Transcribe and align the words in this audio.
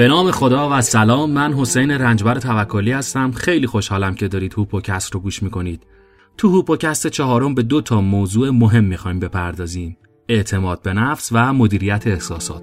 به 0.00 0.08
نام 0.08 0.30
خدا 0.30 0.68
و 0.72 0.80
سلام 0.80 1.30
من 1.30 1.52
حسین 1.52 1.90
رنجبر 1.90 2.38
توکلی 2.38 2.92
هستم. 2.92 3.32
خیلی 3.32 3.66
خوشحالم 3.66 4.14
که 4.14 4.28
دارید 4.28 4.54
هوپوکست 4.54 5.14
رو 5.14 5.20
گوش 5.20 5.42
می‌کنید. 5.42 5.82
تو 6.36 6.48
هوپوکست 6.48 7.06
چهارم 7.06 7.54
به 7.54 7.62
دو 7.62 7.80
تا 7.80 8.00
موضوع 8.00 8.50
مهم 8.50 8.84
می‌خوایم 8.84 9.18
بپردازیم. 9.18 9.96
اعتماد 10.28 10.82
به 10.82 10.92
نفس 10.92 11.28
و 11.32 11.52
مدیریت 11.52 12.06
احساسات. 12.06 12.62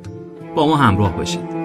با 0.56 0.68
ما 0.68 0.76
همراه 0.78 1.18
باشید. 1.18 1.57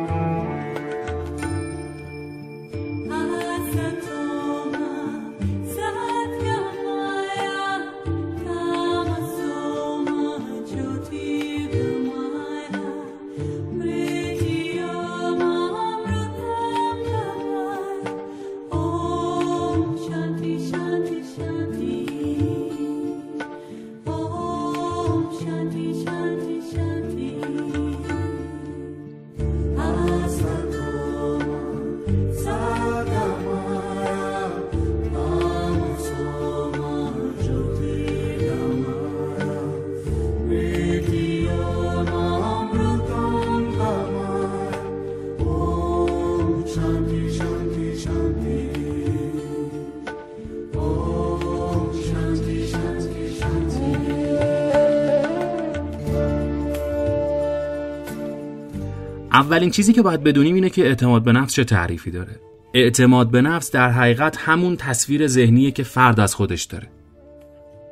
اولین 59.43 59.71
چیزی 59.71 59.93
که 59.93 60.03
باید 60.03 60.23
بدونیم 60.23 60.55
اینه 60.55 60.71
که 60.71 60.87
اعتماد 60.87 61.25
به 61.25 61.33
نفس 61.33 61.55
چه 61.55 61.65
تعریفی 61.65 62.11
داره. 62.11 62.41
اعتماد 62.75 63.31
به 63.31 63.43
نفس 63.43 63.71
در 63.71 63.91
حقیقت 63.91 64.37
همون 64.39 64.77
تصویر 64.77 65.27
ذهنیه 65.27 65.71
که 65.71 65.83
فرد 65.83 66.21
از 66.21 66.35
خودش 66.35 66.65
داره. 66.65 66.89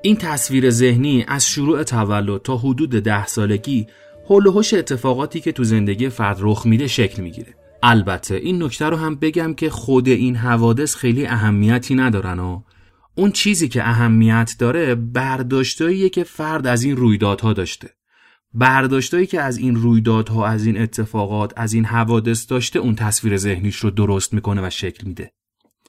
این 0.03 0.17
تصویر 0.17 0.71
ذهنی 0.71 1.25
از 1.28 1.47
شروع 1.47 1.83
تولد 1.83 2.43
تا 2.43 2.56
حدود 2.56 2.91
ده 2.91 3.27
سالگی 3.27 3.87
حول 4.25 4.47
و 4.47 4.59
اتفاقاتی 4.59 5.41
که 5.41 5.53
تو 5.53 5.65
زندگی 5.65 6.09
فرد 6.09 6.37
رخ 6.41 6.67
میده 6.67 6.87
شکل 6.87 7.23
می‌گیره. 7.23 7.55
البته 7.83 8.34
این 8.34 8.62
نکته 8.62 8.84
رو 8.84 8.97
هم 8.97 9.15
بگم 9.15 9.55
که 9.55 9.71
خود 9.71 10.09
این 10.09 10.37
حوادث 10.37 10.97
خیلی 10.97 11.27
اهمیتی 11.27 11.94
ندارن 11.94 12.39
و 12.39 12.62
اون 13.15 13.31
چیزی 13.31 13.69
که 13.69 13.89
اهمیت 13.89 14.55
داره 14.59 14.94
برداشتاییه 14.94 16.09
که 16.09 16.25
فرد 16.25 16.66
از 16.66 16.83
این 16.83 16.97
رویدادها 16.97 17.53
داشته. 17.53 17.89
برداشتایی 18.55 19.27
که 19.27 19.41
از 19.41 19.59
این 19.59 19.75
رویدادها 19.75 20.47
از 20.47 20.66
این 20.66 20.81
اتفاقات 20.81 21.53
از 21.56 21.72
این 21.72 21.84
حوادث 21.84 22.50
داشته 22.50 22.78
اون 22.78 22.94
تصویر 22.94 23.37
ذهنیش 23.37 23.77
رو 23.77 23.91
درست 23.91 24.34
می‌کنه 24.34 24.66
و 24.66 24.71
شکل 24.71 25.06
میده. 25.06 25.33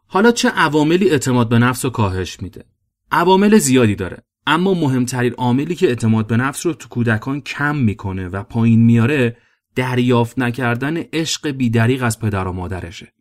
حالا 0.07 0.31
چه 0.31 0.49
عواملی 0.49 1.09
اعتماد 1.09 1.49
به 1.49 1.59
نفس 1.59 1.85
رو 1.85 1.91
کاهش 1.91 2.41
میده؟ 2.41 2.65
عوامل 3.11 3.57
زیادی 3.57 3.95
داره. 3.95 4.23
اما 4.47 4.73
مهمترین 4.73 5.33
عاملی 5.33 5.75
که 5.75 5.87
اعتماد 5.87 6.27
به 6.27 6.37
نفس 6.37 6.65
رو 6.65 6.73
تو 6.73 6.89
کودکان 6.89 7.41
کم 7.41 7.75
می‌کنه 7.75 8.27
و 8.27 8.43
پایین 8.43 8.85
میاره 8.85 9.37
دریافت 9.75 10.39
نکردن 10.39 10.97
عشق 10.97 11.47
بیدریق 11.47 12.03
از 12.03 12.19
پدر 12.19 12.47
و 12.47 12.51
مادرشه. 12.51 13.13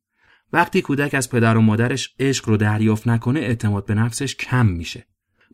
وقتی 0.53 0.83
کودک 0.83 1.15
از 1.15 1.31
پدر 1.31 1.57
و 1.57 1.61
مادرش 1.61 2.15
عشق 2.19 2.49
رو 2.49 2.57
دریافت 2.57 3.09
نکنه 3.09 3.41
اعتماد 3.41 3.87
به 3.87 3.95
نفسش 3.95 4.37
کم 4.37 4.67
میشه. 4.67 5.07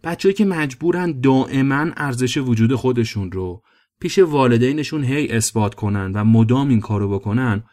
بچه‌ای 0.04 0.34
که 0.34 0.44
مجبورن 0.44 1.20
دائما 1.20 1.86
ارزش 1.96 2.36
وجود 2.36 2.74
خودشون 2.74 3.32
رو 3.32 3.62
پیش 4.00 4.18
والدینشون 4.18 5.04
هی 5.04 5.28
اثبات 5.28 5.74
کنن 5.74 6.12
و 6.12 6.24
مدام 6.24 6.68
این 6.68 6.80
کارو 6.80 7.08
بکنن 7.08 7.64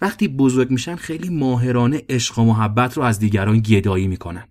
وقتی 0.00 0.28
بزرگ 0.28 0.70
میشن 0.70 0.96
خیلی 0.96 1.28
ماهرانه 1.28 2.02
عشق 2.08 2.38
و 2.38 2.44
محبت 2.44 2.96
رو 2.96 3.02
از 3.02 3.18
دیگران 3.18 3.60
گدایی 3.60 4.08
می‌کنن. 4.08 4.44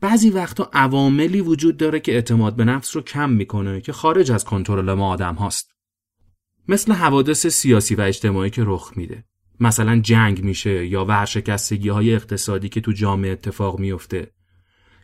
بعضی 0.00 0.30
وقتا 0.30 0.70
عواملی 0.72 1.40
وجود 1.40 1.76
داره 1.76 2.00
که 2.00 2.12
اعتماد 2.12 2.56
به 2.56 2.64
نفس 2.64 2.96
رو 2.96 3.02
کم 3.02 3.30
می‌کنه 3.30 3.80
که 3.80 3.92
خارج 3.92 4.32
از 4.32 4.44
کنترل 4.44 4.92
ما 4.92 5.08
آدم 5.08 5.34
هاست. 5.34 5.70
مثل 6.68 6.92
حوادث 6.92 7.46
سیاسی 7.46 7.94
و 7.94 8.00
اجتماعی 8.00 8.50
که 8.50 8.62
رخ 8.66 8.92
میده. 8.96 9.24
مثلا 9.60 9.98
جنگ 9.98 10.44
میشه 10.44 10.86
یا 10.86 11.04
ورشکستگی 11.04 11.88
های 11.88 12.14
اقتصادی 12.14 12.68
که 12.68 12.80
تو 12.80 12.92
جامعه 12.92 13.32
اتفاق 13.32 13.78
میفته 13.78 14.30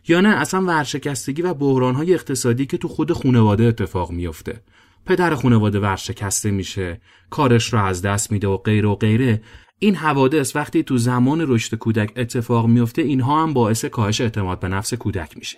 یا 0.07 0.21
نه 0.21 0.29
اصلا 0.29 0.61
ورشکستگی 0.61 1.41
و 1.41 1.53
بحران 1.53 1.95
های 1.95 2.13
اقتصادی 2.13 2.65
که 2.65 2.77
تو 2.77 2.87
خود 2.87 3.11
خانواده 3.11 3.63
اتفاق 3.63 4.11
میفته 4.11 4.63
پدر 5.05 5.35
خانواده 5.35 5.79
ورشکسته 5.79 6.51
میشه 6.51 7.01
کارش 7.29 7.73
رو 7.73 7.83
از 7.83 8.01
دست 8.01 8.31
میده 8.31 8.47
و 8.47 8.57
غیره 8.57 8.89
و 8.89 8.95
غیره. 8.95 9.41
این 9.79 9.95
حوادث 9.95 10.55
وقتی 10.55 10.83
تو 10.83 10.97
زمان 10.97 11.45
رشد 11.47 11.75
کودک 11.75 12.13
اتفاق 12.15 12.67
میفته 12.67 13.01
اینها 13.01 13.43
هم 13.43 13.53
باعث 13.53 13.85
کاهش 13.85 14.21
اعتماد 14.21 14.59
به 14.59 14.67
نفس 14.67 14.93
کودک 14.93 15.37
میشه. 15.37 15.57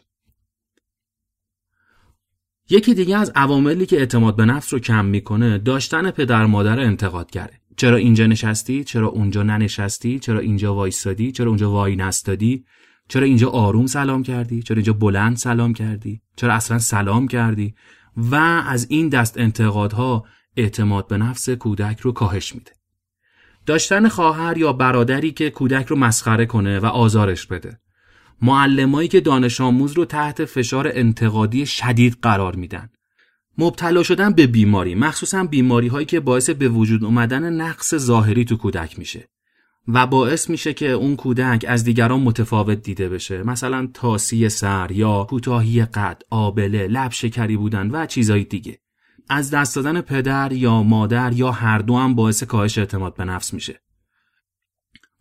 یکی 2.69 2.93
دیگه 2.93 3.17
از 3.17 3.31
عواملی 3.35 3.85
که 3.85 3.97
اعتماد 3.97 4.35
به 4.35 4.45
نفس 4.45 4.73
رو 4.73 4.79
کم 4.79 5.05
می‌کنه 5.05 5.57
داشتن 5.57 6.11
پدر 6.11 6.45
مادر 6.45 6.79
انتقادگره 6.79 7.61
چرا 7.77 7.97
اینجا 7.97 8.27
نشستی؟ 8.27 8.83
چرا 8.83 9.07
اونجا 9.07 9.43
ننشستی؟ 9.43 10.19
چرا 10.19 10.39
اینجا 10.39 10.75
وایستادی؟ 10.75 11.31
چرا 11.31 11.47
اونجا 11.47 11.71
وای 11.71 11.95
نستادی؟ 11.95 12.65
چرا 13.07 13.25
اینجا 13.25 13.49
آروم 13.49 13.85
سلام 13.85 14.23
کردی؟ 14.23 14.63
چرا 14.63 14.75
اینجا 14.75 14.93
بلند 14.93 15.37
سلام 15.37 15.73
کردی؟ 15.73 16.21
چرا 16.35 16.53
اصلا 16.53 16.79
سلام 16.79 17.27
کردی؟ 17.27 17.75
و 18.17 18.35
از 18.67 18.87
این 18.89 19.09
دست 19.09 19.37
انتقادها 19.37 20.25
اعتماد 20.57 21.07
به 21.07 21.17
نفس 21.17 21.49
کودک 21.49 21.99
رو 21.99 22.11
کاهش 22.11 22.55
میده. 22.55 22.71
داشتن 23.65 24.07
خواهر 24.07 24.57
یا 24.57 24.73
برادری 24.73 25.31
که 25.31 25.49
کودک 25.49 25.85
رو 25.85 25.95
مسخره 25.95 26.45
کنه 26.45 26.79
و 26.79 26.85
آزارش 26.85 27.47
بده. 27.47 27.79
معلمایی 28.41 29.07
که 29.07 29.19
دانش 29.21 29.61
آموز 29.61 29.91
رو 29.93 30.05
تحت 30.05 30.45
فشار 30.45 30.91
انتقادی 30.93 31.65
شدید 31.65 32.17
قرار 32.21 32.55
میدن. 32.55 32.89
مبتلا 33.57 34.03
شدن 34.03 34.33
به 34.33 34.47
بیماری 34.47 34.95
مخصوصا 34.95 35.43
بیماری 35.43 35.87
هایی 35.87 36.05
که 36.05 36.19
باعث 36.19 36.49
به 36.49 36.69
وجود 36.69 37.03
اومدن 37.03 37.53
نقص 37.53 37.95
ظاهری 37.95 38.45
تو 38.45 38.57
کودک 38.57 38.99
میشه 38.99 39.29
و 39.87 40.07
باعث 40.07 40.49
میشه 40.49 40.73
که 40.73 40.91
اون 40.91 41.15
کودک 41.15 41.65
از 41.67 41.83
دیگران 41.83 42.21
متفاوت 42.21 42.77
دیده 42.77 43.09
بشه. 43.09 43.43
مثلا 43.43 43.87
تاسی 43.93 44.49
سر 44.49 44.91
یا 44.91 45.23
کوتاهی 45.29 45.85
قد 45.85 46.21
آبله 46.29 46.87
لب 46.87 47.11
شکری 47.11 47.57
بودن 47.57 47.91
و 47.91 48.05
چیزای 48.05 48.43
دیگه. 48.43 48.79
از 49.29 49.51
دست 49.51 49.75
دادن 49.75 50.01
پدر 50.01 50.51
یا 50.53 50.83
مادر 50.83 51.33
یا 51.33 51.51
هر 51.51 51.77
دو 51.77 51.97
هم 51.97 52.15
باعث 52.15 52.43
کاهش 52.43 52.77
اعتماد 52.77 53.15
به 53.15 53.25
نفس 53.25 53.53
میشه. 53.53 53.81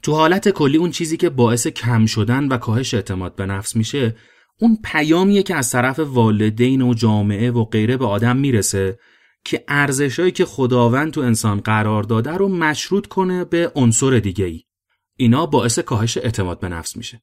تو 0.03 0.13
حالت 0.13 0.49
کلی 0.49 0.77
اون 0.77 0.91
چیزی 0.91 1.17
که 1.17 1.31
باعث 1.31 1.67
کم 1.67 2.07
شدن 2.07 2.49
و 2.49 2.57
کاهش 2.57 2.95
اعتماد 2.95 3.35
به 3.35 3.47
نفس 3.47 3.77
میشه 3.77 4.17
اون 4.61 4.79
پیامیه 4.85 5.43
که 5.43 5.55
از 5.55 5.71
طرف 5.71 5.99
والدین 5.99 6.83
و 6.83 6.95
جامعه 6.95 7.51
و 7.51 7.65
غیره 7.65 7.97
به 7.97 8.07
آدم 8.07 8.37
می‌رسه 8.37 8.99
که 9.45 9.65
ارزشهایی 9.69 10.33
که 10.33 10.45
خداوند 10.45 11.13
تو 11.13 11.21
انسان 11.21 11.61
قرار 11.61 12.03
داده 12.03 12.31
رو 12.31 12.49
مشروط 12.49 13.07
کنه 13.07 13.45
به 13.45 13.73
عنصر 13.75 14.19
دیگه 14.19 14.45
ای. 14.45 14.63
اینا 15.17 15.47
باعث 15.47 15.79
کاهش 15.79 16.17
اعتماد 16.17 16.61
به 16.61 16.69
نفس 16.69 16.97
میشه. 16.97 17.23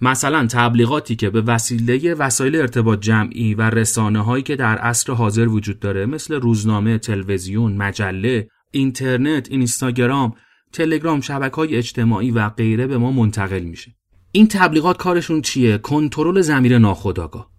مثلا 0.00 0.46
تبلیغاتی 0.46 1.16
که 1.16 1.30
به 1.30 1.40
وسیله 1.40 2.14
وسایل 2.14 2.56
ارتباط 2.56 3.00
جمعی 3.00 3.54
و 3.54 3.62
رسانه 3.62 4.20
هایی 4.20 4.42
که 4.42 4.56
در 4.56 4.78
عصر 4.78 5.12
حاضر 5.12 5.48
وجود 5.48 5.78
داره 5.78 6.06
مثل 6.06 6.34
روزنامه، 6.34 6.98
تلویزیون، 6.98 7.76
مجله، 7.76 8.48
اینترنت، 8.70 9.50
اینستاگرام، 9.50 10.34
تلگرام، 10.72 11.20
شبکه 11.20 11.56
های 11.56 11.76
اجتماعی 11.76 12.30
و 12.30 12.48
غیره 12.48 12.86
به 12.86 12.98
ما 12.98 13.12
منتقل 13.12 13.62
میشه. 13.62 13.94
این 14.32 14.48
تبلیغات 14.48 14.96
کارشون 14.96 15.42
چیه؟ 15.42 15.78
کنترل 15.78 16.40
زمیر 16.40 16.78
ناخودآگاه. 16.78 17.57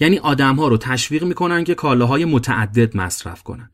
یعنی 0.00 0.18
آدمها 0.18 0.68
رو 0.68 0.76
تشویق 0.76 1.24
می‌کنن 1.24 1.64
که 1.64 1.74
کالاهای 1.74 2.24
متعدد 2.24 2.96
مصرف 2.96 3.42
کنن. 3.42 3.70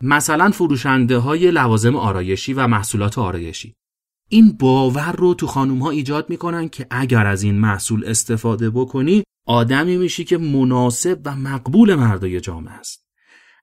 مثلا 0.00 0.50
فروشنده 0.50 1.18
های 1.18 1.50
لوازم 1.50 1.96
آرایشی 1.96 2.52
و 2.52 2.66
محصولات 2.66 3.18
آرایشی. 3.18 3.74
این 4.28 4.52
باور 4.52 5.12
رو 5.12 5.34
تو 5.34 5.46
خانوم 5.46 5.78
ها 5.78 5.90
ایجاد 5.90 6.30
می‌کنن 6.30 6.68
که 6.68 6.86
اگر 6.90 7.26
از 7.26 7.42
این 7.42 7.54
محصول 7.54 8.04
استفاده 8.06 8.70
بکنی 8.70 9.22
آدمی 9.46 9.96
میشی 9.96 10.24
که 10.24 10.38
مناسب 10.38 11.20
و 11.24 11.36
مقبول 11.36 11.94
مردای 11.94 12.40
جامعه 12.40 12.74
است. 12.74 13.06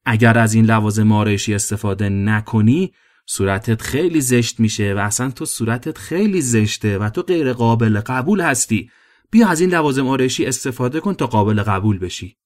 اگر 0.06 0.38
از 0.38 0.54
این 0.54 0.66
لوازم 0.66 1.12
آرایشی 1.12 1.54
استفاده 1.54 2.10
نکنی 2.10 2.92
صورتت 3.26 3.82
خیلی 3.82 4.22
زشت 4.22 4.60
میشه 4.60 4.94
و 4.94 4.98
اصلا 4.98 5.32
تو 5.32 5.46
صورتت 5.46 5.98
خیلی 5.98 6.42
زشته 6.42 6.98
و 6.98 7.10
تو 7.10 7.22
غیر 7.22 7.54
قابل 7.54 8.00
قبول 8.00 8.42
هستی. 8.42 8.92
بیا 9.32 9.48
از 9.48 9.62
این 9.62 9.70
لوازم 9.70 10.08
آرایشی 10.08 10.46
استفاده 10.46 11.00
کن 11.00 11.14
تا 11.14 11.28
قابل 11.28 11.64
قبول 11.64 12.00
بشی 12.00 12.38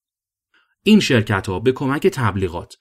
این 0.83 0.99
شرکت 0.99 1.47
ها 1.47 1.59
به 1.59 1.71
کمک 1.71 2.07
تبلیغات 2.07 2.75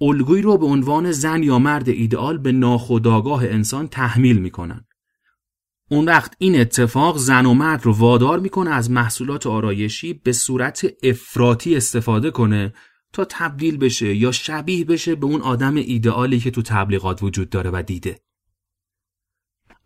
الگویی 0.00 0.42
رو 0.42 0.58
به 0.58 0.66
عنوان 0.66 1.12
زن 1.12 1.42
یا 1.42 1.58
مرد 1.58 1.88
ایدئال 1.88 2.38
به 2.38 2.52
ناخودآگاه 2.52 3.44
انسان 3.44 3.88
تحمیل 3.88 4.38
می‌کنن 4.38 4.84
اون 5.90 6.04
وقت 6.04 6.34
این 6.38 6.60
اتفاق 6.60 7.18
زن 7.18 7.46
و 7.46 7.54
مرد 7.54 7.84
رو 7.84 7.92
وادار 7.92 8.38
می‌کنه 8.38 8.70
از 8.70 8.90
محصولات 8.90 9.46
آرایشی 9.46 10.14
به 10.14 10.32
صورت 10.32 10.86
افراطی 11.02 11.76
استفاده 11.76 12.30
کنه 12.30 12.74
تا 13.12 13.24
تبدیل 13.24 13.76
بشه 13.76 14.14
یا 14.14 14.32
شبیه 14.32 14.84
بشه 14.84 15.14
به 15.14 15.26
اون 15.26 15.40
آدم 15.40 15.76
ایدئالی 15.76 16.40
که 16.40 16.50
تو 16.50 16.62
تبلیغات 16.62 17.22
وجود 17.22 17.50
داره 17.50 17.70
و 17.70 17.82
دیده. 17.86 18.20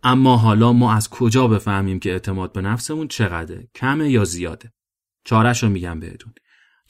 اما 0.03 0.37
حالا 0.37 0.73
ما 0.73 0.93
از 0.93 1.11
کجا 1.11 1.49
بفهمیم 1.49 1.99
که 1.99 2.13
اعتماد 2.13 2.53
به 2.53 2.61
نفسمون 2.61 3.09
چقدره؟ 3.09 3.69
کمه 3.75 4.11
یا 4.11 4.25
زیاده؟ 4.25 4.73
چارش 5.25 5.63
رو 5.63 5.69
میگم 5.69 6.01
بهتون. 6.01 6.33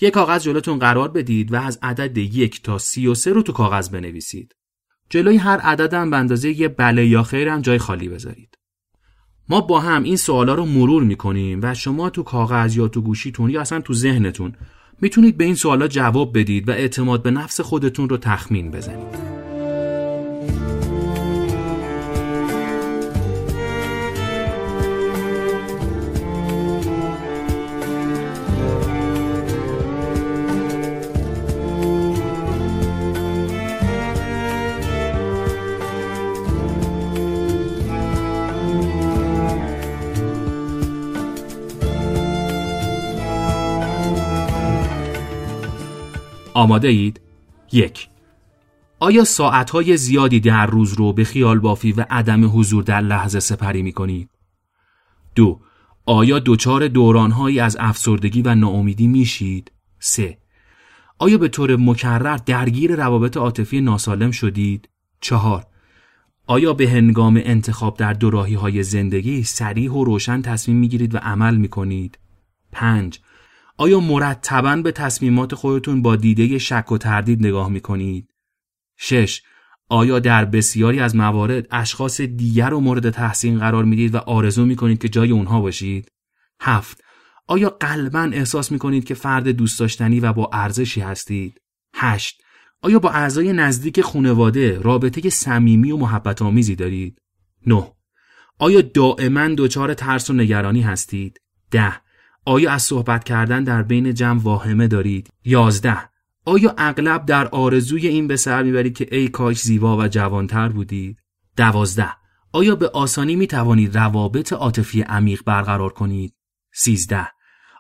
یه 0.01 0.11
کاغذ 0.11 0.45
جلوتون 0.45 0.79
قرار 0.79 1.09
بدید 1.09 1.53
و 1.53 1.57
از 1.57 1.79
عدد 1.83 2.19
یک 2.19 2.63
تا 2.63 2.79
سی 2.79 3.07
و 3.07 3.15
سه 3.15 3.33
رو 3.33 3.43
تو 3.43 3.53
کاغذ 3.53 3.89
بنویسید. 3.89 4.57
جلوی 5.11 5.37
هر 5.37 5.59
عدد 5.59 5.95
هم 5.95 6.11
به 6.11 6.17
اندازه 6.17 6.61
یه 6.61 6.69
بله 6.69 7.07
یا 7.07 7.23
خیر 7.23 7.49
هم 7.49 7.61
جای 7.61 7.79
خالی 7.79 8.09
بذارید. 8.09 8.59
ما 9.49 9.61
با 9.61 9.81
هم 9.81 10.03
این 10.03 10.17
سوالا 10.17 10.55
رو 10.55 10.67
مرور 10.67 11.03
می‌کنیم 11.03 11.61
و 11.63 11.75
شما 11.75 12.11
تو 12.11 12.23
کاغذ 12.23 12.77
یا 12.77 12.89
تو 12.89 13.01
گوشیتون 13.01 13.51
یا 13.51 13.61
اصلا 13.61 13.81
تو 13.81 13.95
ذهنتون 13.95 14.53
می‌تونید 15.01 15.37
به 15.37 15.45
این 15.45 15.55
سوالا 15.55 15.89
جواب 15.89 16.39
بدید 16.39 16.69
و 16.69 16.73
اعتماد 16.73 17.23
به 17.23 17.31
نفس 17.31 17.61
خودتون 17.61 18.09
رو 18.09 18.17
تخمین 18.17 18.71
بزنید. 18.71 19.42
آماده 46.63 46.89
اید؟ 46.89 47.21
یک 47.73 48.09
آیا 49.01 49.25
ساعتهای 49.25 49.97
زیادی 49.97 50.41
در 50.41 50.67
روز 50.67 50.93
رو 50.93 51.13
به 51.13 51.25
خیال 51.25 51.59
بافی 51.59 51.93
و 51.93 52.07
عدم 52.11 52.59
حضور 52.59 52.83
در 52.83 53.01
لحظه 53.01 53.41
سپری 53.41 53.83
می 53.83 53.93
کنید؟ 53.93 54.31
دو 55.35 55.61
آیا 56.07 56.39
دچار 56.39 56.89
دورانهایی 56.89 57.61
از 57.61 57.77
افسردگی 57.81 58.43
و 58.43 58.55
ناامیدی 58.55 59.07
میشید؟ 59.07 59.73
سه 59.99 60.39
آیا 61.19 61.39
به 61.39 61.49
طور 61.49 61.77
مکرر 61.77 62.37
درگیر 62.37 62.97
روابط 62.97 63.37
عاطفی 63.37 63.81
ناسالم 63.81 64.31
شدید؟ 64.31 64.89
چهار 65.21 65.67
آیا 66.47 66.73
به 66.73 66.91
هنگام 66.91 67.41
انتخاب 67.45 67.97
در 67.97 68.13
دوراهی 68.13 68.55
های 68.55 68.83
زندگی 68.83 69.43
سریح 69.43 69.91
و 69.91 70.05
روشن 70.05 70.43
تصمیم 70.43 70.77
می 70.77 70.89
گیرید 70.89 71.15
و 71.15 71.19
عمل 71.19 71.57
می 71.57 71.69
کنید؟ 71.69 72.19
پنج 72.73 73.21
آیا 73.83 74.01
مرتبا 74.01 74.77
به 74.77 74.93
تصمیمات 74.93 75.55
خودتون 75.55 76.03
با 76.03 76.17
دیده 76.17 76.59
شک 76.59 76.93
و 76.93 76.99
تردید 76.99 77.47
نگاه 77.47 77.71
می 77.71 77.81
کنید؟ 77.81 78.29
6. 78.97 79.43
آیا 79.89 80.19
در 80.19 80.45
بسیاری 80.45 81.01
از 81.01 81.17
موارد 81.17 81.67
اشخاص 81.71 82.21
دیگر 82.21 82.71
رو 82.71 82.81
مورد 82.81 83.11
تحسین 83.11 83.59
قرار 83.59 83.85
می‌دید 83.85 84.15
و 84.15 84.19
آرزو 84.19 84.65
می 84.65 84.77
کنید 84.77 84.99
که 85.03 85.09
جای 85.09 85.31
اونها 85.31 85.61
باشید؟ 85.61 86.09
7. 86.61 87.01
آیا 87.47 87.71
قلبا 87.71 88.31
احساس 88.33 88.73
می 88.73 88.79
کنید 88.79 89.05
که 89.05 89.15
فرد 89.15 89.49
دوست 89.49 89.81
داشتنی 89.81 90.21
و 90.21 90.33
با 90.33 90.51
ارزشی 90.53 91.01
هستید؟ 91.01 91.61
8. 91.95 92.43
آیا 92.83 92.99
با 92.99 93.11
اعضای 93.11 93.53
نزدیک 93.53 94.01
خانواده 94.01 94.79
رابطه 94.81 95.31
صمیمی 95.31 95.93
و 95.93 95.97
محبت 95.97 96.43
آمیزی 96.43 96.77
دارید؟ 96.77 97.19
9. 97.67 97.93
آیا 98.59 98.81
دائما 98.81 99.49
دچار 99.49 99.95
ترس 99.95 100.31
و 100.31 100.33
نگرانی 100.33 100.83
هستید؟ 100.83 101.41
10. 101.71 102.12
آیا 102.45 102.73
از 102.73 102.83
صحبت 102.83 103.25
کردن 103.25 103.65
در 103.65 103.83
بین 103.83 104.15
جمع 104.15 104.41
واهمه 104.43 104.89
دارید؟ 104.89 105.31
یازده 105.45 105.99
آیا 106.45 106.75
اغلب 106.79 107.27
در 107.27 107.49
آرزوی 107.49 108.07
این 108.07 108.27
به 108.27 108.37
سر 108.37 108.63
می‌برید 108.63 108.97
که 108.97 109.09
ای 109.17 109.29
کاش 109.29 109.61
زیبا 109.61 109.97
و 109.97 110.09
جوانتر 110.09 110.69
بودید؟ 110.69 111.19
دوازده 111.57 112.13
آیا 112.53 112.77
به 112.77 112.89
آسانی 112.89 113.37
می 113.37 113.47
توانید 113.47 113.99
روابط 113.99 114.53
عاطفی 114.53 115.03
عمیق 115.03 115.43
برقرار 115.45 115.93
کنید؟ 115.93 116.35
سیزده 116.75 117.29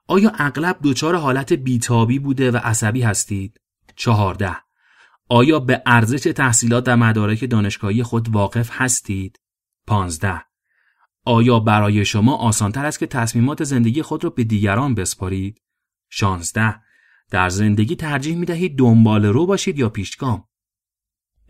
آیا 0.06 0.32
اغلب 0.38 0.76
دچار 0.84 1.16
حالت 1.16 1.52
بیتابی 1.52 2.18
بوده 2.18 2.50
و 2.50 2.56
عصبی 2.56 3.02
هستید؟ 3.02 3.60
چهارده 3.96 4.56
آیا 5.28 5.58
به 5.58 5.82
ارزش 5.86 6.22
تحصیلات 6.22 6.84
در 6.84 6.94
مدارک 6.94 7.50
دانشگاهی 7.50 8.02
خود 8.02 8.28
واقف 8.28 8.70
هستید؟ 8.72 9.40
پانزده 9.86 10.42
آیا 11.24 11.60
برای 11.60 12.04
شما 12.04 12.36
آسانتر 12.36 12.84
است 12.84 12.98
که 12.98 13.06
تصمیمات 13.06 13.64
زندگی 13.64 14.02
خود 14.02 14.24
را 14.24 14.30
به 14.30 14.44
دیگران 14.44 14.94
بسپارید؟ 14.94 15.62
16. 16.10 16.80
در 17.30 17.48
زندگی 17.48 17.96
ترجیح 17.96 18.36
می 18.36 18.46
دهید 18.46 18.78
دنبال 18.78 19.24
رو 19.24 19.46
باشید 19.46 19.78
یا 19.78 19.88
پیشگام؟ 19.88 20.44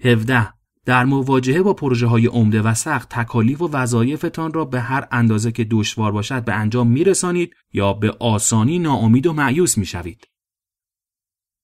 17. 0.04 0.52
در 0.84 1.04
مواجهه 1.04 1.62
با 1.62 1.74
پروژه 1.74 2.06
های 2.06 2.26
عمده 2.26 2.62
و 2.62 2.74
سخت 2.74 3.08
تکالیف 3.08 3.60
و 3.60 3.69
وظایفتان 3.69 4.52
را 4.52 4.64
به 4.64 4.80
هر 4.80 5.08
اندازه 5.10 5.52
که 5.52 5.64
دشوار 5.70 6.12
باشد 6.12 6.44
به 6.44 6.54
انجام 6.54 6.88
می 6.88 7.04
رسانید 7.04 7.54
یا 7.72 7.92
به 7.92 8.10
آسانی 8.10 8.78
ناامید 8.78 9.26
و 9.26 9.32
معیوس 9.32 9.78
می 9.78 9.86
شوید. 9.86 10.26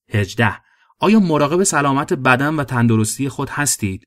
18. 0.09 0.61
آیا 0.99 1.19
مراقب 1.19 1.63
سلامت 1.63 2.13
بدن 2.13 2.55
و 2.55 2.63
تندرستی 2.63 3.29
خود 3.29 3.49
هستید؟ 3.49 4.03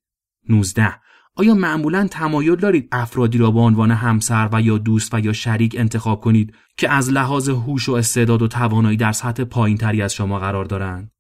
19. 0.49 1.00
آیا 1.37 1.55
معمولا 1.55 2.09
تمایل 2.11 2.57
دارید 2.57 2.89
افرادی 2.93 3.39
را 3.39 3.51
به 3.51 3.61
عنوان 3.61 3.91
همسر 3.91 4.49
و 4.53 4.62
یا 4.62 4.79
دوست 4.79 5.15
و 5.15 5.21
یا 5.21 5.33
شریک 5.33 5.75
انتخاب 5.79 6.21
کنید 6.21 6.55
که 6.77 6.91
از 6.91 7.11
لحاظ 7.11 7.49
هوش 7.49 7.89
و 7.89 7.93
استعداد 7.93 8.43
و 8.43 8.49
توانایی 8.49 8.97
در 8.97 9.12
سطح 9.12 9.45
پایینتری 9.45 10.03
از 10.03 10.15
شما 10.15 10.39
قرار 10.39 10.65
دارند؟ 10.65 11.11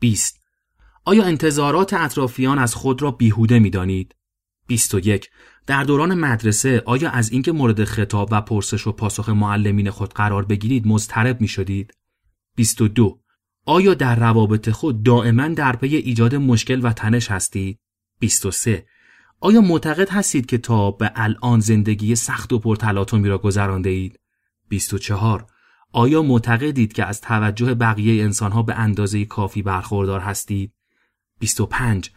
20. 0.00 0.40
آیا 1.04 1.24
انتظارات 1.24 1.92
اطرافیان 1.92 2.58
از 2.58 2.74
خود 2.74 3.02
را 3.02 3.10
بیهوده 3.10 3.58
می 3.58 3.70
دانید؟ 3.70 4.14
21. 4.66 5.30
در 5.66 5.84
دوران 5.84 6.14
مدرسه 6.14 6.82
آیا 6.86 7.10
از 7.10 7.32
اینکه 7.32 7.52
مورد 7.52 7.84
خطاب 7.84 8.28
و 8.32 8.40
پرسش 8.40 8.86
و 8.86 8.92
پاسخ 8.92 9.28
معلمین 9.28 9.90
خود 9.90 10.14
قرار 10.14 10.44
بگیرید 10.44 10.86
مضطرب 10.86 11.40
می 11.40 11.48
شدید؟ 11.48 11.94
22. 12.56 13.20
آیا 13.66 13.94
در 13.94 14.16
روابط 14.16 14.70
خود 14.70 15.02
دائما 15.02 15.48
در 15.48 15.76
پی 15.76 15.96
ایجاد 15.96 16.34
مشکل 16.34 16.80
و 16.82 16.92
تنش 16.92 17.30
هستید؟ 17.30 17.78
23. 18.20 18.86
آیا 19.44 19.60
معتقد 19.60 20.10
هستید 20.10 20.46
که 20.46 20.58
تا 20.58 20.90
به 20.90 21.12
الان 21.14 21.60
زندگی 21.60 22.16
سخت 22.16 22.52
و 22.52 22.58
پرتلاطمی 22.58 23.28
را 23.28 23.38
گذرانده 23.38 23.90
اید؟ 23.90 24.20
24. 24.68 25.46
آیا 25.92 26.22
معتقدید 26.22 26.92
که 26.92 27.04
از 27.04 27.20
توجه 27.20 27.74
بقیه 27.74 28.24
انسانها 28.24 28.62
به 28.62 28.74
اندازه 28.74 29.24
کافی 29.24 29.62
برخوردار 29.62 30.20
هستید؟ 30.20 30.72
25. 31.40 32.10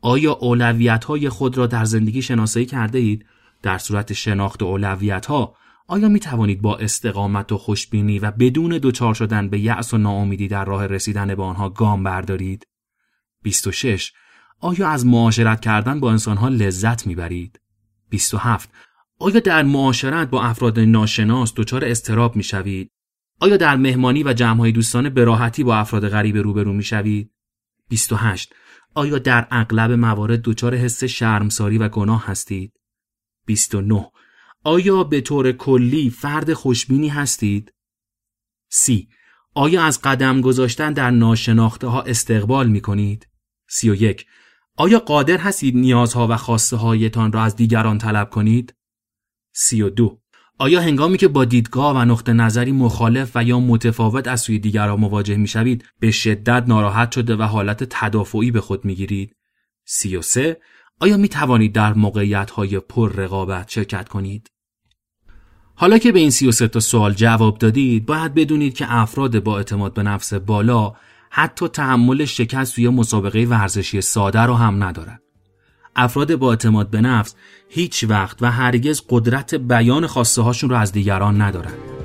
آیا 0.00 0.32
اولویت 0.32 1.04
های 1.04 1.28
خود 1.28 1.58
را 1.58 1.66
در 1.66 1.84
زندگی 1.84 2.22
شناسایی 2.22 2.66
کرده 2.66 2.98
اید؟ 2.98 3.26
در 3.62 3.78
صورت 3.78 4.12
شناخت 4.12 4.62
اولویت 4.62 5.26
ها 5.26 5.56
آیا 5.86 6.08
می 6.08 6.20
توانید 6.20 6.62
با 6.62 6.76
استقامت 6.76 7.52
و 7.52 7.58
خوشبینی 7.58 8.18
و 8.18 8.30
بدون 8.30 8.78
دچار 8.82 9.14
شدن 9.14 9.48
به 9.48 9.58
یأس 9.58 9.94
و 9.94 9.98
ناامیدی 9.98 10.48
در 10.48 10.64
راه 10.64 10.86
رسیدن 10.86 11.34
به 11.34 11.42
آنها 11.42 11.68
گام 11.68 12.02
بردارید؟ 12.02 12.66
26. 13.42 14.12
آیا 14.60 14.88
از 14.88 15.06
معاشرت 15.06 15.60
کردن 15.60 16.00
با 16.00 16.10
انسانها 16.10 16.48
لذت 16.48 17.06
می‌برید؟ 17.06 17.60
27. 18.10 18.70
آیا 19.18 19.40
در 19.40 19.62
معاشرت 19.62 20.30
با 20.30 20.42
افراد 20.42 20.78
ناشناس 20.78 21.52
دچار 21.56 21.84
استراب 21.84 22.36
می‌شوید؟ 22.36 22.90
آیا 23.40 23.56
در 23.56 23.76
مهمانی 23.76 24.22
و 24.22 24.32
جمعهای 24.32 24.72
دوستانه 24.72 25.10
به 25.10 25.24
راحتی 25.24 25.64
با 25.64 25.76
افراد 25.76 26.08
غریب 26.08 26.36
روبرو 26.36 26.72
می‌شوید؟ 26.72 27.30
28. 27.88 28.54
آیا 28.94 29.18
در 29.18 29.46
اغلب 29.50 29.90
موارد 29.90 30.42
دچار 30.42 30.74
حس 30.74 31.04
شرمساری 31.04 31.78
و 31.78 31.88
گناه 31.88 32.26
هستید؟ 32.26 32.72
29. 33.46 34.10
آیا 34.64 35.04
به 35.04 35.20
طور 35.20 35.52
کلی 35.52 36.10
فرد 36.10 36.52
خوشبینی 36.52 37.08
هستید؟ 37.08 37.72
سی 38.70 39.08
آیا 39.54 39.82
از 39.82 40.00
قدم 40.02 40.40
گذاشتن 40.40 40.92
در 40.92 41.10
ناشناخته 41.10 41.86
ها 41.86 42.02
استقبال 42.02 42.68
می 42.68 42.80
کنید؟ 42.80 43.28
31. 43.68 44.26
آیا 44.80 44.98
قادر 44.98 45.38
هستید 45.38 45.76
نیازها 45.76 46.26
و 46.30 46.36
خواسته 46.36 46.76
هایتان 46.76 47.32
را 47.32 47.42
از 47.42 47.56
دیگران 47.56 47.98
طلب 47.98 48.30
کنید؟ 48.30 48.74
32. 49.52 50.20
آیا 50.58 50.80
هنگامی 50.80 51.18
که 51.18 51.28
با 51.28 51.44
دیدگاه 51.44 51.96
و 51.96 52.04
نقطه 52.04 52.32
نظری 52.32 52.72
مخالف 52.72 53.30
و 53.34 53.44
یا 53.44 53.60
متفاوت 53.60 54.28
از 54.28 54.40
سوی 54.40 54.58
دیگران 54.58 55.00
مواجه 55.00 55.36
می 55.36 55.48
شوید 55.48 55.84
به 55.98 56.10
شدت 56.10 56.64
ناراحت 56.68 57.12
شده 57.12 57.36
و 57.36 57.42
حالت 57.42 57.84
تدافعی 57.90 58.50
به 58.50 58.60
خود 58.60 58.84
می 58.84 58.94
گیرید؟ 58.94 59.36
33. 59.84 60.56
آیا 61.00 61.16
می 61.16 61.28
توانید 61.28 61.72
در 61.72 61.94
موقعیت 61.94 62.50
های 62.50 62.80
پر 62.80 63.12
رقابت 63.12 63.70
شرکت 63.70 64.08
کنید؟ 64.08 64.50
حالا 65.74 65.98
که 65.98 66.12
به 66.12 66.18
این 66.18 66.30
33 66.30 66.68
تا 66.68 66.80
سوال 66.80 67.12
جواب 67.12 67.58
دادید 67.58 68.06
باید 68.06 68.34
بدونید 68.34 68.74
که 68.74 68.86
افراد 68.88 69.42
با 69.42 69.56
اعتماد 69.56 69.94
به 69.94 70.02
نفس 70.02 70.34
بالا 70.34 70.92
حتی 71.30 71.68
تحمل 71.68 72.24
شکست 72.24 72.74
توی 72.74 72.88
مسابقه 72.88 73.44
ورزشی 73.44 74.00
ساده 74.00 74.40
رو 74.40 74.54
هم 74.54 74.84
ندارند. 74.84 75.22
افراد 75.96 76.34
با 76.34 76.50
اعتماد 76.50 76.90
به 76.90 77.00
نفس 77.00 77.34
هیچ 77.68 78.04
وقت 78.08 78.42
و 78.42 78.50
هرگز 78.50 79.02
قدرت 79.08 79.54
بیان 79.54 80.06
خواسته 80.06 80.42
هاشون 80.42 80.70
رو 80.70 80.76
از 80.76 80.92
دیگران 80.92 81.42
ندارند. 81.42 81.99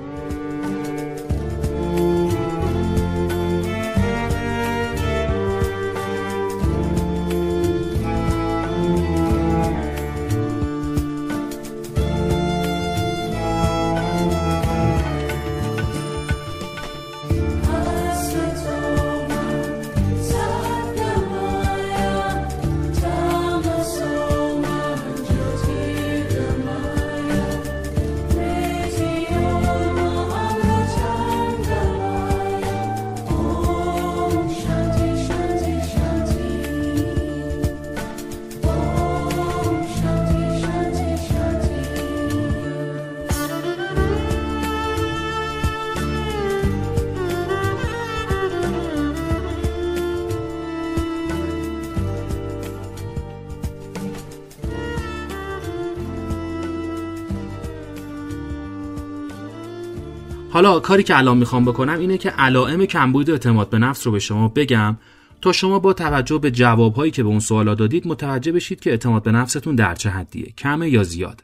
حالا 60.50 60.80
کاری 60.80 61.04
که 61.04 61.18
الان 61.18 61.38
می‌خوام 61.38 61.66
بکنم 61.66 62.00
اینه 62.00 62.18
که 62.18 62.30
علائم 62.30 62.86
کمبود 62.86 63.30
اعتماد 63.30 63.70
به 63.70 63.80
نفس 63.80 64.06
رو 64.06 64.12
به 64.12 64.20
شما 64.20 64.48
بگم 64.48 64.98
تا 65.42 65.52
شما 65.52 65.80
با 65.80 65.94
توجه 65.94 66.38
به 66.38 66.52
جوابهایی 66.52 67.12
که 67.12 67.24
به 67.24 67.30
اون 67.30 67.40
سوالا 67.40 67.76
دادید 67.76 68.08
متوجه 68.08 68.52
بشید 68.52 68.80
که 68.80 68.90
اعتماد 68.90 69.24
به 69.24 69.32
نفستون 69.32 69.76
در 69.76 69.96
چه 69.96 70.10
حدیه 70.10 70.54
کمه 70.58 70.90
یا 70.90 71.04
زیاد. 71.04 71.44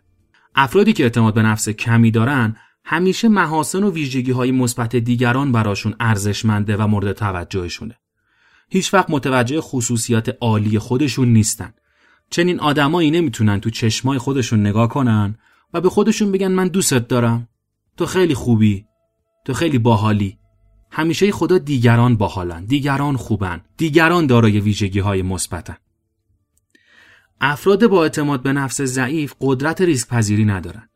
افرادی 0.56 0.94
که 0.94 1.04
اعتماد 1.04 1.34
به 1.34 1.42
نفس 1.42 1.70
کمی 1.70 2.12
دارن 2.12 2.56
همیشه 2.84 3.28
محاسن 3.28 3.84
و 3.84 3.92
ویژگی 3.92 4.32
های 4.32 4.52
مثبت 4.52 4.96
دیگران 4.96 5.52
براشون 5.52 5.96
ارزشمنده 6.00 6.78
و 6.78 6.88
مورد 6.88 7.12
توجهشونه. 7.12 7.98
هیچ 8.70 8.94
وقت 8.94 9.10
متوجه 9.10 9.62
خصوصیات 9.62 10.38
عالی 10.42 10.80
خودشون 10.80 11.28
نیستن. 11.28 11.74
چنین 12.30 12.60
آدمایی 12.60 13.12
نمی‌تونن 13.12 13.60
تو 13.60 13.70
چشمای 13.70 14.18
خودشون 14.18 14.60
نگاه 14.60 14.90
کنن 14.90 15.36
و 15.74 15.82
به 15.82 15.90
خودشون 15.90 16.32
بگن 16.32 16.52
من 16.52 16.68
دوستت 16.68 17.08
دارم. 17.08 17.48
تو 17.98 18.06
خیلی 18.06 18.34
خوبی. 18.34 18.86
تو 19.46 19.54
خیلی 19.54 19.78
باحالی. 19.78 20.38
همیشه 20.92 21.32
خدا 21.32 21.58
دیگران 21.58 22.16
باحالن 22.16 22.66
دیگران 22.66 23.18
خوبن 23.18 23.62
دیگران 23.78 24.28
دارای 24.28 24.60
ویژگی 24.60 25.00
های 25.00 25.22
مثبتن. 25.22 25.78
افراد 27.42 27.88
با 27.88 28.04
اعتماد 28.04 28.44
به 28.44 28.54
نفس 28.54 28.82
ضعیف 28.82 29.34
قدرت 29.42 29.82
ریسک 29.82 30.08
پذیری 30.08 30.46
ندارن. 30.46 30.90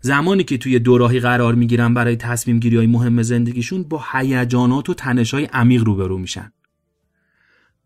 زمانی 0.00 0.44
که 0.44 0.58
توی 0.58 0.78
دوراهی 0.78 1.20
قرار 1.20 1.54
می‌گیرن 1.54 1.94
برای 1.94 2.16
تصمیم 2.16 2.60
گیری 2.60 2.76
های 2.76 2.86
مهم 2.86 3.22
زندگیشون 3.22 3.82
با 3.82 4.04
هیجانات 4.12 4.88
و 4.88 4.94
تنش 4.94 5.34
های 5.34 5.44
عمیق 5.44 5.84
روبرو 5.84 6.18
میشن. 6.18 6.52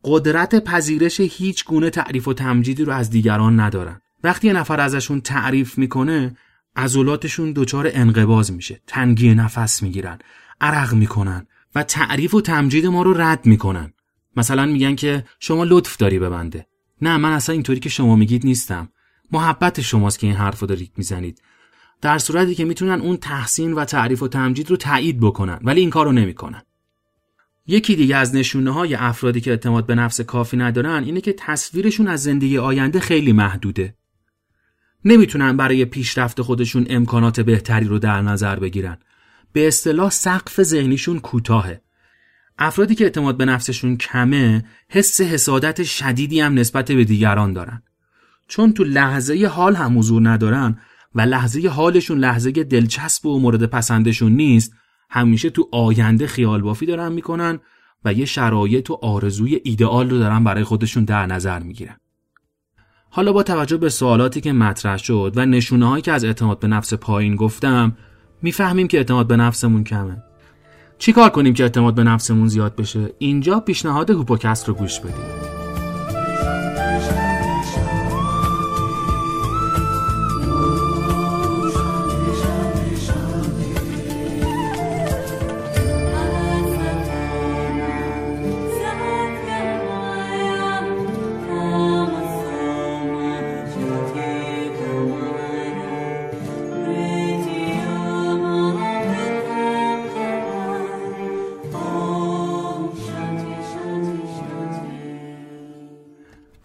قدرت 0.05 0.65
پذیرش 0.65 1.21
هیچ 1.21 1.65
گونه 1.65 1.91
تعریف 1.91 2.29
و 2.29 2.35
تمجیدی 2.35 2.85
رو 2.85 2.93
از 2.93 3.11
دیگران 3.11 3.61
ندارن. 3.61 4.01
وقتی 4.25 4.47
یه 4.47 4.53
نفر 4.53 4.81
ازشون 4.81 5.21
تعریف 5.21 5.79
می‌کنه 5.79 6.37
عضلاتشون 6.77 7.53
دچار 7.57 7.91
انقباز 7.93 8.53
میشه. 8.53 8.81
تنگی 8.87 9.35
نفس 9.35 9.83
می‌گیرن 9.83 10.19
عرق 10.61 10.95
می‌کنن 10.95 11.47
و 11.75 11.83
تعریف 11.83 12.35
و 12.35 12.41
تمجید 12.41 12.87
ما 12.87 13.03
رو 13.03 13.15
رد 13.15 13.47
می‌کنن. 13.47 13.93
مثلا 14.37 14.67
میگن 14.67 14.95
که 14.95 15.25
شما 15.41 15.65
لطف 15.65 15.97
داری 15.97 16.19
به 16.19 16.29
بنده. 16.29 16.67
نه 17.03 17.17
من 17.17 17.33
اصلا 17.33 17.53
اینطوری 17.53 17.81
که 17.81 17.89
شما 17.89 18.17
میگید 18.17 18.47
نیستم. 18.47 18.89
محبت 19.33 19.81
شماست 19.81 20.19
که 20.19 20.27
این 20.27 20.37
حرف 20.37 20.61
رو 20.61 20.67
دارید 20.67 20.93
می‌زنید. 20.97 21.43
در 22.01 22.19
صورتی 22.19 22.55
که 22.55 22.65
می‌تونن 22.65 23.01
اون 23.01 23.17
تحسین 23.17 23.73
و 23.73 23.85
تعریف 23.85 24.23
و 24.23 24.29
تمجید 24.29 24.71
رو 24.71 24.77
تایید 24.77 25.21
بکنن 25.21 25.59
ولی 25.63 25.81
این 25.81 25.91
کار 25.91 26.07
رو 26.07 26.13
نمی‌کنن. 26.13 26.63
یکی 27.67 27.97
دیگه 27.97 28.17
از 28.17 28.35
نشونه 28.35 28.71
های 28.71 28.95
افرادی 28.95 29.41
که 29.41 29.51
اعتماد 29.51 29.87
به 29.87 29.95
نفس 29.95 30.21
کافی 30.21 30.57
ندارن 30.57 31.05
اینه 31.05 31.21
که 31.21 31.35
تصویرشون 31.39 32.09
از 32.09 32.23
زندگی 32.23 32.59
آینده 32.59 33.01
خیلی 33.01 33.33
محدوده. 33.33 33.95
نمی‌تونن 35.05 35.57
برای 35.57 35.85
پیشرفت 35.85 36.43
خودشون 36.43 36.87
امکانات 36.91 37.41
بهتری 37.41 37.87
رو 37.87 37.99
در 37.99 38.23
نظر 38.23 38.59
بگیرن. 38.59 38.99
به 39.53 39.69
اصطلاح 39.69 40.11
سقف 40.11 40.63
ذهنیشون 40.63 41.21
کوتاهه. 41.21 41.81
افرادی 42.59 42.95
که 42.95 43.05
اعتماد 43.05 43.37
به 43.37 43.45
نفسشون 43.45 43.97
کمه 43.97 44.65
حس 44.89 45.21
حسادت 45.21 45.83
شدیدی 45.83 46.41
هم 46.41 46.55
نسبت 46.55 46.93
به 46.93 47.05
دیگران 47.05 47.53
دارن. 47.53 47.83
چون 48.49 48.73
تو 48.73 48.85
لحظه 48.85 49.47
حال 49.47 49.75
هم 49.75 49.99
حضور 49.99 50.29
ندارن 50.29 50.79
و 51.15 51.21
لحظه 51.21 51.69
حالشون 51.69 52.19
لحظه 52.19 52.51
دلچسب 52.51 53.27
و 53.27 53.41
مورد 53.41 53.67
پسندشون 53.67 54.33
نیست 54.33 54.73
همیشه 55.11 55.51
تو 55.51 55.69
آینده 55.73 56.27
خیال 56.27 56.63
بافی 56.63 56.87
دارن 56.87 57.13
می‌کنن 57.13 57.59
و 58.05 58.13
یه 58.13 58.25
شرایط 58.25 58.91
و 58.91 58.99
آرزوی 59.03 59.61
ایدئال 59.65 60.11
رو 60.11 60.19
دارن 60.19 60.45
برای 60.45 60.65
خودشون 60.65 61.05
در 61.05 61.27
نظر 61.27 61.59
می‌گیرن. 61.59 61.97
حالا 63.17 63.33
با 63.33 63.43
توجه 63.43 63.77
به 63.77 63.89
سوالاتی 63.89 64.41
که 64.41 64.53
مطرح 64.53 64.97
شد 64.97 65.33
و 65.37 65.47
نشونه 65.47 65.89
هایی 65.89 66.03
که 66.03 66.13
از 66.13 66.25
اعتماد 66.25 66.59
به 66.59 66.69
نفس 66.69 66.95
پایین 66.95 67.37
گفتم 67.37 67.97
می‌فهمیم 68.43 68.89
که 68.89 68.99
اعتماد 68.99 69.27
به 69.27 69.37
نفسمون 69.37 69.85
کمه. 69.85 70.23
چی 70.99 71.13
کار 71.13 71.31
کنیم 71.31 71.55
که 71.55 71.63
اعتماد 71.63 71.95
به 71.95 72.05
نفسمون 72.05 72.49
زیاد 72.49 72.77
بشه؟ 72.77 73.11
اینجا 73.19 73.61
پیشنهاد 73.61 74.11
هوپوکست 74.11 74.69
رو 74.69 74.75
گوش 74.75 75.01
بدیم 75.01 75.15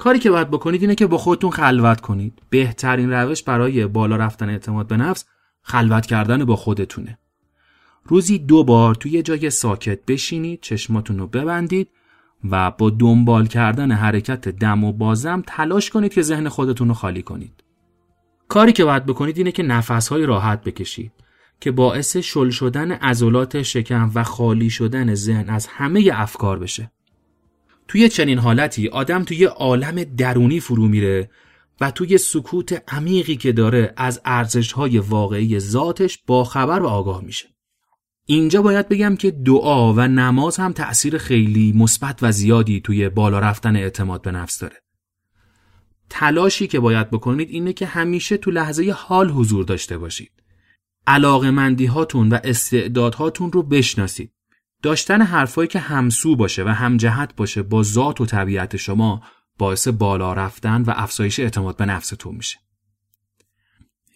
کاری 0.10 0.20
که 0.20 0.32
باید 0.32 0.52
بکنید 0.52 0.82
اینه 0.82 0.96
که 0.96 1.08
با 1.08 1.18
خودتون 1.18 1.52
خلوت 1.52 2.02
کنید. 2.02 2.42
بهترین 2.50 3.12
روش 3.12 3.44
برای 3.44 3.88
بالا 3.88 4.16
رفتن 4.16 4.50
اعتماد 4.50 4.88
به 4.88 4.98
نفس 4.98 5.26
خلوت 5.62 6.06
کردن 6.06 6.46
با 6.46 6.56
خودتونه. 6.56 7.18
روزی 8.06 8.40
دو 8.40 8.64
بار 8.64 8.96
توی 8.96 9.22
جای 9.22 9.50
ساکت 9.50 10.06
بشینید 10.06 10.62
چشماتون 10.62 11.20
رو 11.20 11.28
ببندید 11.28 11.88
و 12.50 12.72
با 12.72 12.90
دنبال 12.90 13.48
کردن 13.48 13.92
حرکت 13.92 14.50
دم 14.50 14.84
و 14.84 14.94
بازم 14.94 15.44
تلاش 15.48 15.90
کنید 15.90 16.14
که 16.14 16.22
ذهن 16.22 16.50
خودتون 16.50 16.88
رو 16.88 16.94
خالی 16.94 17.22
کنید. 17.22 17.64
کاری 18.48 18.72
که 18.72 18.86
باید 18.86 19.06
بکنید 19.06 19.38
اینه 19.38 19.52
که 19.52 19.64
نفسهای 19.64 20.26
راحت 20.26 20.64
بکشید 20.64 21.12
که 21.60 21.72
باعث 21.72 22.18
شل 22.18 22.50
شدن 22.50 22.92
عضلات 22.92 23.62
شکم 23.62 24.12
و 24.16 24.24
خالی 24.24 24.70
شدن 24.70 25.16
ذهن 25.16 25.50
از 25.50 25.68
همه 25.68 26.12
افکار 26.14 26.60
بشه. 26.60 26.92
توی 27.90 28.10
چنین 28.10 28.40
حالتی 28.40 28.88
آدم 28.88 29.24
توی 29.24 29.46
عالم 29.46 30.04
درونی 30.04 30.60
فرو 30.60 30.88
میره 30.88 31.30
و 31.82 31.92
توی 31.92 32.18
سکوت 32.18 32.84
عمیقی 32.94 33.36
که 33.36 33.52
داره 33.52 33.94
از 33.98 34.22
ارزش 34.26 34.72
های 34.72 35.00
واقعی 35.00 35.60
ذاتش 35.60 36.20
با 36.28 36.44
خبر 36.44 36.80
و 36.80 36.88
آگاه 36.88 37.24
میشه. 37.24 37.48
اینجا 38.26 38.62
باید 38.62 38.90
بگم 38.90 39.16
که 39.16 39.32
دعا 39.32 39.94
و 39.94 40.00
نماز 40.00 40.58
هم 40.58 40.74
تأثیر 40.74 41.18
خیلی 41.18 41.74
مثبت 41.76 42.20
و 42.22 42.32
زیادی 42.32 42.82
توی 42.82 43.10
بالا 43.10 43.40
رفتن 43.40 43.76
اعتماد 43.76 44.22
به 44.22 44.32
نفس 44.32 44.60
داره. 44.60 44.76
تلاشی 46.10 46.68
که 46.68 46.80
باید 46.80 47.10
بکنید 47.10 47.50
اینه 47.50 47.74
که 47.74 47.86
همیشه 47.86 48.38
تو 48.38 48.52
لحظه 48.52 48.92
حال 48.92 49.30
حضور 49.30 49.66
داشته 49.66 49.98
باشید. 49.98 50.32
علاقه 51.08 51.88
هاتون 51.88 52.30
و 52.30 52.38
استعدادهاتون 52.44 53.52
رو 53.52 53.64
بشناسید. 53.64 54.34
داشتن 54.84 55.22
حرفایی 55.22 55.68
که 55.68 55.80
همسو 55.80 56.36
باشه 56.36 56.64
و 56.64 56.68
همجهت 56.68 57.36
باشه 57.36 57.62
با 57.62 57.84
ذات 57.84 58.22
و 58.22 58.26
طبیعت 58.26 58.78
شما 58.78 59.22
باعث 59.58 59.88
بالا 59.88 60.34
رفتن 60.34 60.82
و 60.82 60.94
افزایش 60.96 61.40
اعتماد 61.40 61.78
به 61.78 61.86
نفستون 61.86 62.36
میشه. 62.36 62.60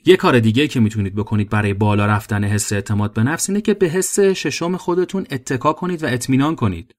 یه 0.05 0.15
کار 0.15 0.39
دیگه 0.39 0.67
که 0.67 0.79
می‌تونید 0.79 1.15
بکنید 1.15 1.49
برای 1.49 1.73
بالا 1.73 2.05
رفتن 2.05 2.43
حس 2.43 2.73
اعتماد 2.73 3.13
به 3.13 3.23
نفس 3.23 3.49
اینه 3.49 3.61
که 3.61 3.73
به 3.73 3.87
حس 3.87 4.19
ششم 4.19 4.77
خودتون 4.77 5.25
اتکا 5.31 5.73
کنید 5.73 6.03
و 6.03 6.07
اطمینان 6.07 6.55
کنید. 6.55 6.95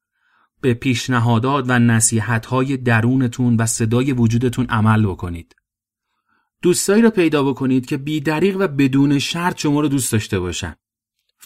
به 0.61 0.75
پیشنهادات 0.75 1.65
و 1.69 1.79
نصیحت‌های 1.79 2.77
درونتون 2.77 3.57
و 3.57 3.67
صدای 3.67 4.13
وجودتون 4.13 4.67
عمل 4.67 5.07
بکنید. 5.07 5.55
دوستایی 6.63 7.03
رو 7.03 7.11
پیدا 7.11 7.43
بکنید 7.43 7.87
که 7.87 7.97
بیدریق 7.97 8.57
و 8.57 8.69
بدون 8.69 9.19
شرط 9.19 9.61
شما 9.61 9.81
رو 9.81 9.89
دوست 9.89 10.13
داشته 10.13 10.41
باشن. 10.41 10.75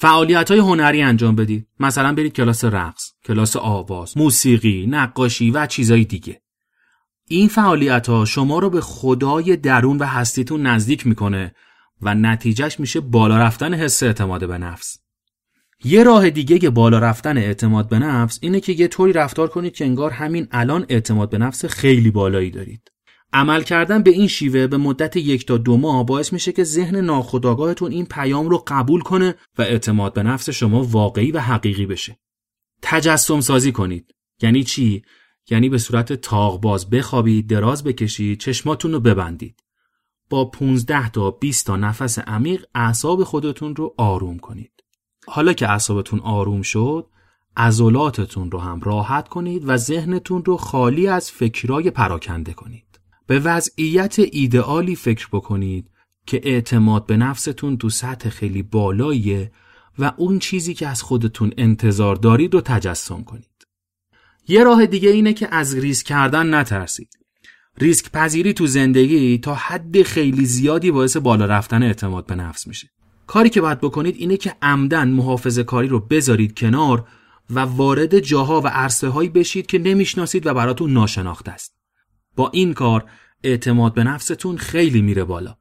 فعالیت 0.01 0.51
های 0.51 0.61
هنری 0.61 1.03
انجام 1.03 1.37
بدید. 1.37 1.69
مثلا 1.81 2.13
برید 2.13 2.33
کلاس 2.33 2.65
رقص، 2.65 3.13
کلاس 3.25 3.57
آواز، 3.57 4.19
موسیقی، 4.19 4.87
نقاشی 4.87 5.51
و 5.51 5.67
چیزای 5.67 6.05
دیگه. 6.05 6.43
این 7.29 7.49
فعالیت 7.49 8.09
ها 8.09 8.25
شما 8.25 8.59
رو 8.59 8.71
به 8.71 8.81
خدای 8.81 9.57
درون 9.57 9.99
و 9.99 10.05
هستیتون 10.05 10.67
نزدیک 10.67 11.07
می‌کنه 11.07 11.55
و 12.03 12.15
نتیجهش 12.15 12.81
میشه 12.81 13.01
بالا 13.01 13.39
رفتن 13.39 13.75
حس 13.75 14.03
اعتماد 14.03 14.49
به 14.49 14.59
نفس. 14.59 14.99
یه 15.85 16.03
راه 16.03 16.31
دیگه 16.31 16.59
که 16.59 16.71
بالا 16.71 16.99
رفتن 16.99 17.39
اعتماد 17.39 17.89
به 17.89 17.99
نفس 17.99 18.39
اینه 18.43 18.61
که 18.61 18.73
یه 18.73 18.89
طوری 18.89 19.13
رفتار 19.13 19.49
کنید 19.49 19.75
که 19.75 19.85
انگار 19.85 20.11
همین 20.11 20.49
الان 20.51 20.87
اعتماد 20.89 21.31
به 21.31 21.39
نفس 21.39 21.65
خیلی 21.65 22.11
بالایی 22.11 22.51
دارید. 22.51 22.91
عمل 23.33 23.63
کردن 23.63 24.03
به 24.03 24.11
این 24.11 24.29
شیوه 24.29 24.67
به 24.67 24.77
مدت 24.77 25.17
یک 25.17 25.47
تا 25.47 25.57
دو 25.57 25.77
ماه 25.77 26.07
باعث 26.07 26.33
میشه 26.33 26.53
که 26.53 26.65
ذهن 26.65 26.97
ناخودآگاهتون 26.97 27.93
این 27.93 28.07
پیام 28.07 28.49
رو 28.49 28.65
قبول 28.67 29.01
کنه 29.01 29.35
و 29.59 29.63
اعتماد 29.63 30.13
به 30.13 30.23
نفس 30.23 30.51
شما 30.51 30.83
واقعی 30.83 31.33
و 31.33 31.41
حقیقی 31.41 31.87
بشه. 31.87 32.19
تجسم 32.83 33.41
سازی 33.41 33.73
کنید. 33.73 34.15
یعنی 34.43 34.65
چی؟ 34.65 35.03
یعنی 35.51 35.69
به 35.69 35.79
صورت 35.79 36.13
تاغ 36.13 36.61
باز 36.61 36.91
بخوابید، 36.91 37.51
دراز 37.51 37.85
بکشید، 37.85 38.41
چشماتون 38.41 38.93
رو 38.93 39.01
ببندید. 39.01 39.63
با 40.31 40.45
15 40.45 41.11
تا 41.11 41.31
20 41.31 41.67
تا 41.67 41.77
نفس 41.77 42.19
عمیق 42.19 42.65
اعصاب 42.75 43.25
خودتون 43.25 43.77
رو 43.77 43.95
آروم 43.97 44.39
کنید. 44.39 44.73
حالا 45.27 45.53
که 45.53 45.71
اعصابتون 45.71 46.21
آروم 46.21 46.63
شد، 46.63 47.07
عضلاتتون 47.57 48.51
رو 48.51 48.59
هم 48.59 48.81
راحت 48.81 49.29
کنید 49.29 49.69
و 49.69 49.77
ذهنتون 49.77 50.45
رو 50.45 50.57
خالی 50.57 51.07
از 51.07 51.31
فکرای 51.31 51.91
پراکنده 51.91 52.53
کنید. 52.53 52.88
به 53.29 53.39
وضعیت 53.39 54.17
ایدئالی 54.19 54.97
فکر 54.97 55.29
بکنید 55.33 55.91
که 56.27 56.41
اعتماد 56.45 57.07
به 57.07 57.17
نفستون 57.17 57.77
تو 57.77 57.91
سطح 57.91 58.29
خیلی 58.29 58.63
بالاییه 58.63 59.53
و 59.99 60.13
اون 60.17 60.39
چیزی 60.39 60.75
که 60.75 60.89
از 60.89 61.03
خودتون 61.03 61.53
انتظار 61.59 62.17
دارید 62.17 62.55
رو 62.55 62.61
تجسم 62.61 63.23
کنید. 63.23 63.67
یه 64.49 64.65
راه 64.65 64.87
دیگه 64.87 65.11
اینه 65.11 65.33
که 65.33 65.55
از 65.55 65.75
ریسک 65.75 66.07
کردن 66.07 66.55
نترسید. 66.55 67.19
ریسک 67.79 68.11
پذیری 68.11 68.53
تو 68.53 68.67
زندگی 68.67 69.39
تا 69.39 69.55
حد 69.55 70.03
خیلی 70.03 70.45
زیادی 70.45 70.91
باعث 70.91 71.17
بالا 71.17 71.47
رفتن 71.47 71.83
اعتماد 71.83 72.27
به 72.27 72.35
نفس 72.35 72.67
میشه. 72.67 72.89
کاری 73.27 73.51
که 73.51 73.61
باید 73.61 73.81
بکنید 73.81 74.17
اینه 74.19 74.37
که 74.37 74.55
عمدن 74.63 75.09
محافظه 75.09 75.65
کاری 75.65 75.89
رو 75.89 76.01
بذارید 76.01 76.59
کنار 76.59 77.09
و 77.51 77.61
وارد 77.61 78.19
جاها 78.19 78.61
و 78.61 78.67
عرصه 78.67 79.09
هایی 79.09 79.29
بشید 79.29 79.67
که 79.67 79.79
نمی‌شناسید 79.79 80.47
و 80.47 80.55
براتون 80.55 80.93
ناشناخته 80.93 81.51
است. 81.51 81.78
با 82.39 82.51
این 82.53 82.75
کار 82.75 83.05
اعتماد 83.43 83.95
به 83.95 84.05
نفستون 84.05 84.57
خیلی 84.57 85.03
میره 85.03 85.25
بالا. 85.25 85.57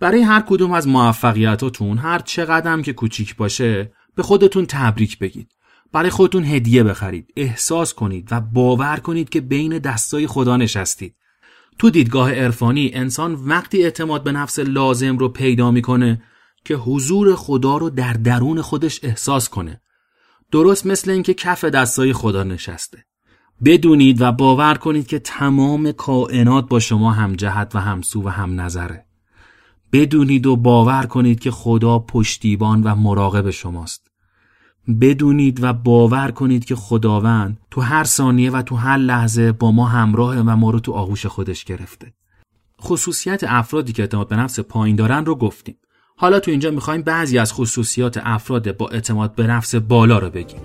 برای 0.00 0.22
هر 0.22 0.40
کدوم 0.40 0.72
از 0.72 0.88
موفقیتاتون 0.88 1.98
هر 1.98 2.18
چقدر 2.18 2.80
که 2.80 2.92
کوچیک 2.92 3.36
باشه 3.36 3.92
به 4.14 4.22
خودتون 4.22 4.66
تبریک 4.66 5.18
بگید. 5.18 5.50
برای 5.92 6.10
خودتون 6.10 6.44
هدیه 6.44 6.82
بخرید 6.82 7.32
احساس 7.36 7.94
کنید 7.94 8.28
و 8.30 8.40
باور 8.40 8.96
کنید 8.96 9.28
که 9.28 9.40
بین 9.40 9.78
دستای 9.78 10.26
خدا 10.26 10.56
نشستید 10.56 11.16
تو 11.78 11.90
دیدگاه 11.90 12.32
عرفانی 12.32 12.90
انسان 12.94 13.34
وقتی 13.34 13.82
اعتماد 13.84 14.24
به 14.24 14.32
نفس 14.32 14.58
لازم 14.58 15.18
رو 15.18 15.28
پیدا 15.28 15.70
می‌کنه 15.70 16.22
که 16.64 16.74
حضور 16.74 17.36
خدا 17.36 17.76
رو 17.76 17.90
در 17.90 18.12
درون 18.12 18.62
خودش 18.62 19.00
احساس 19.02 19.48
کنه 19.48 19.80
درست 20.52 20.86
مثل 20.86 21.10
اینکه 21.10 21.34
کف 21.34 21.64
دستای 21.64 22.12
خدا 22.12 22.44
نشسته 22.44 23.04
بدونید 23.64 24.20
و 24.20 24.32
باور 24.32 24.74
کنید 24.74 25.06
که 25.06 25.18
تمام 25.18 25.92
کائنات 25.92 26.68
با 26.68 26.80
شما 26.80 27.12
هم 27.12 27.32
جهت 27.32 27.74
و 27.74 27.78
همسو 27.78 28.22
و 28.22 28.28
هم 28.28 28.60
نظره 28.60 29.04
بدونید 29.92 30.46
و 30.46 30.56
باور 30.56 31.06
کنید 31.06 31.40
که 31.40 31.50
خدا 31.50 31.98
پشتیبان 31.98 32.82
و 32.82 32.94
مراقب 32.94 33.50
شماست 33.50 34.10
بدونید 35.00 35.62
و 35.62 35.72
باور 35.72 36.30
کنید 36.30 36.64
که 36.64 36.76
خداوند 36.76 37.58
تو 37.70 37.80
هر 37.80 38.04
ثانیه 38.04 38.50
و 38.50 38.62
تو 38.62 38.76
هر 38.76 38.96
لحظه 38.96 39.52
با 39.52 39.72
ما 39.72 39.86
همراه 39.86 40.36
و 40.36 40.56
ما 40.56 40.70
رو 40.70 40.80
تو 40.80 40.92
آغوش 40.92 41.26
خودش 41.26 41.64
گرفته. 41.64 42.12
خصوصیت 42.82 43.44
افرادی 43.46 43.92
که 43.92 44.02
اعتماد 44.02 44.28
به 44.28 44.36
نفس 44.36 44.60
پایین 44.60 44.96
دارن 44.96 45.24
رو 45.24 45.34
گفتیم. 45.34 45.76
حالا 46.16 46.40
تو 46.40 46.50
اینجا 46.50 46.70
می‌خوایم 46.70 47.02
بعضی 47.02 47.38
از 47.38 47.52
خصوصیات 47.52 48.20
افراد 48.24 48.76
با 48.76 48.88
اعتماد 48.88 49.34
به 49.34 49.46
نفس 49.46 49.74
بالا 49.74 50.18
رو 50.18 50.30
بگیم. 50.30 50.60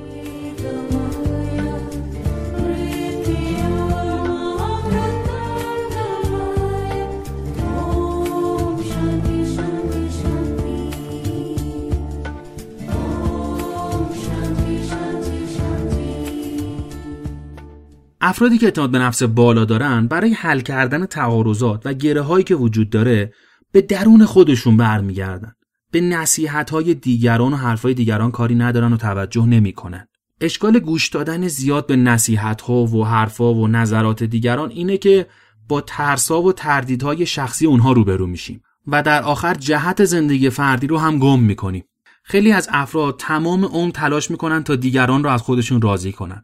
افرادی 18.30 18.58
که 18.58 18.66
اعتماد 18.66 18.92
به 18.92 19.00
نفس 19.00 19.24
بالا 19.24 19.66
دارن 19.66 20.08
برای 20.08 20.34
حل 20.34 20.60
کردن 20.60 21.06
تعارضات 21.06 21.82
و 21.86 21.94
گره 21.94 22.22
هایی 22.22 22.44
که 22.44 22.56
وجود 22.56 22.90
داره 22.90 23.34
به 23.72 23.82
درون 23.82 24.26
خودشون 24.26 24.78
برمیگردن. 24.78 25.54
به 25.92 26.02
نصیحت 26.02 26.70
های 26.70 26.94
دیگران 26.94 27.54
و 27.54 27.56
حرفهای 27.56 27.94
دیگران 27.94 28.32
کاری 28.32 28.56
ندارن 28.56 28.94
و 28.94 28.98
توجه 28.98 29.46
نمی‌کنن. 29.46 30.08
اشکال 30.42 30.80
گوش 30.80 31.10
دادن 31.10 31.48
زیاد 31.48 31.88
به 31.88 31.96
نصیحت 31.96 32.62
ها 32.62 32.74
و 32.74 33.06
حرفها 33.06 33.54
و 33.54 33.68
نظرات 33.68 34.24
دیگران 34.24 34.70
اینه 34.70 34.98
که 34.98 35.26
با 35.68 35.82
ترسا 35.82 36.42
و 36.42 36.54
تردیدهای 36.54 37.26
شخصی 37.26 37.66
اونها 37.66 37.92
روبرو 37.92 38.28
میشیم 38.28 38.62
و 38.88 39.04
در 39.04 39.24
آخر 39.24 39.54
جهت 39.54 40.06
زندگی 40.06 40.50
فردی 40.50 40.88
رو 40.88 40.98
هم 40.98 41.20
گم 41.20 41.40
می‌کنیم. 41.40 41.84
خیلی 42.24 42.52
از 42.52 42.70
افراد 42.72 43.16
تمام 43.20 43.64
اون 43.64 43.92
تلاش 43.92 44.32
می‌کنن 44.32 44.64
تا 44.64 44.76
دیگران 44.76 45.24
رو 45.24 45.30
از 45.30 45.42
خودشون 45.42 45.82
راضی 45.82 46.12
کنن. 46.12 46.44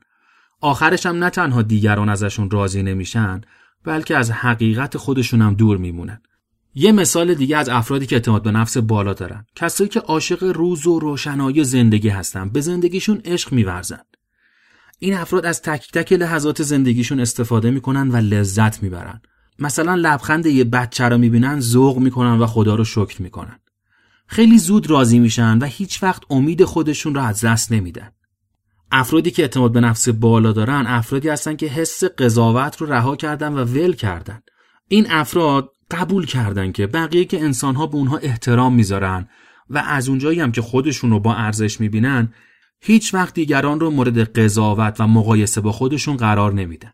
آخرش 0.65 1.05
هم 1.05 1.23
نه 1.23 1.29
تنها 1.29 1.61
دیگران 1.61 2.09
ازشون 2.09 2.49
راضی 2.49 2.83
نمیشن 2.83 3.41
بلکه 3.83 4.17
از 4.17 4.31
حقیقت 4.31 4.97
خودشون 4.97 5.41
هم 5.41 5.53
دور 5.53 5.77
میمونن. 5.77 6.21
یه 6.75 6.91
مثال 6.91 7.33
دیگه 7.33 7.57
از 7.57 7.69
افرادی 7.69 8.05
که 8.05 8.15
اعتماد 8.15 8.43
به 8.43 8.51
نفس 8.51 8.77
بالا 8.77 9.13
دارن. 9.13 9.45
کسایی 9.55 9.89
که 9.89 9.99
عاشق 9.99 10.43
روز 10.43 10.87
و 10.87 10.99
روشنایی 10.99 11.63
زندگی 11.63 12.09
هستن 12.09 12.49
به 12.49 12.61
زندگیشون 12.61 13.21
عشق 13.25 13.53
میورزن. 13.53 13.99
این 14.99 15.13
افراد 15.13 15.45
از 15.45 15.61
تک 15.61 15.91
تک 15.91 16.13
لحظات 16.13 16.63
زندگیشون 16.63 17.19
استفاده 17.19 17.71
می‌کنن 17.71 18.11
و 18.11 18.15
لذت 18.15 18.83
می‌برن. 18.83 19.21
مثلا 19.59 19.95
لبخند 19.95 20.45
یه 20.45 20.63
بچه 20.63 21.03
رو 21.03 21.17
می‌بینن 21.17 21.59
ذوق 21.59 21.97
می‌کنن 21.97 22.39
و 22.39 22.45
خدا 22.45 22.75
رو 22.75 22.83
شکر 22.83 23.21
می‌کنن. 23.21 23.59
خیلی 24.27 24.57
زود 24.57 24.89
راضی 24.89 25.19
میشن 25.19 25.57
و 25.57 25.65
هیچ 25.65 26.03
وقت 26.03 26.23
امید 26.29 26.63
خودشون 26.63 27.15
رو 27.15 27.21
از 27.21 27.45
دست 27.45 27.71
نمیدن. 27.71 28.11
افرادی 28.91 29.31
که 29.31 29.41
اعتماد 29.41 29.71
به 29.71 29.79
نفس 29.79 30.09
بالا 30.09 30.51
دارن 30.51 30.83
افرادی 30.87 31.29
هستن 31.29 31.55
که 31.55 31.67
حس 31.67 32.03
قضاوت 32.03 32.77
رو 32.77 32.87
رها 32.87 33.15
کردن 33.15 33.53
و 33.53 33.63
ول 33.63 33.93
کردن. 33.93 34.41
این 34.87 35.11
افراد 35.11 35.69
قبول 35.91 36.25
کردن 36.25 36.71
که 36.71 36.87
بقیه 36.87 37.25
که 37.25 37.41
انسانها 37.41 37.87
به 37.87 37.95
اونها 37.95 38.17
احترام 38.17 38.73
می‌ذارن 38.73 39.27
و 39.69 39.77
از 39.77 40.09
اونجایی 40.09 40.39
هم 40.39 40.51
که 40.51 40.61
خودشون 40.61 41.09
رو 41.09 41.19
با 41.19 41.35
ارزش 41.35 41.79
می‌بینن 41.79 42.33
هیچ 42.81 43.13
وقت 43.13 43.33
دیگران 43.33 43.79
رو 43.79 43.89
مورد 43.89 44.39
قضاوت 44.39 44.95
و 44.99 45.07
مقایسه 45.07 45.61
با 45.61 45.71
خودشون 45.71 46.17
قرار 46.17 46.53
نمیدن. 46.53 46.91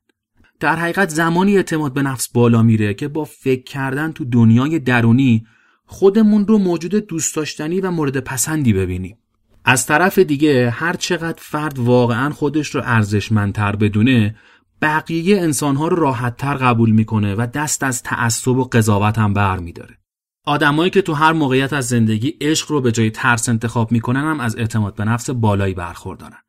در 0.60 0.76
حقیقت 0.76 1.10
زمانی 1.10 1.56
اعتماد 1.56 1.94
به 1.94 2.02
نفس 2.02 2.30
بالا 2.30 2.64
میره 2.64 2.94
که 2.94 3.08
با 3.08 3.24
فکر 3.24 3.64
کردن 3.64 4.12
تو 4.12 4.26
دنیای 4.26 4.80
درونی 4.80 5.46
خودمون 5.86 6.48
رو 6.48 6.58
موجود 6.58 6.96
دوست 6.96 7.36
داشتنی 7.36 7.82
و 7.82 7.92
مورد 7.92 8.20
پسندی 8.20 8.74
ببینیم. 8.74 9.18
از 9.66 9.86
طرف 9.86 10.20
دیگه 10.20 10.70
هر 10.70 10.94
چقدر 10.94 11.42
فرد 11.42 11.80
واقعا 11.80 12.30
خودش 12.30 12.76
رو 12.76 12.82
ارزشمندتر 12.86 13.76
بدونه 13.76 14.36
بقیه 14.82 15.42
انسانها 15.42 15.88
رو 15.88 15.96
راحتتر 15.96 16.54
قبول 16.54 16.92
می‌کنه 16.92 17.36
و 17.36 17.48
دست 17.54 17.84
از 17.84 18.04
تعصب 18.04 18.58
و 18.58 18.64
قضاوت 18.64 19.18
هم 19.18 19.34
بر 19.34 19.60
میداره. 19.60 19.98
آدمایی 20.46 20.90
که 20.90 21.02
تو 21.02 21.14
هر 21.14 21.34
موقعیت 21.34 21.74
از 21.74 21.88
زندگی 21.88 22.38
عشق 22.42 22.72
رو 22.72 22.82
به 22.82 22.92
جای 22.92 23.10
ترس 23.10 23.50
انتخاب 23.50 23.92
می‌کنن 23.92 24.22
هم 24.22 24.40
از 24.40 24.56
اعتماد 24.56 24.96
به 24.96 25.06
نفس 25.06 25.30
بالایی 25.30 25.74
برخوردارن. 25.74 26.42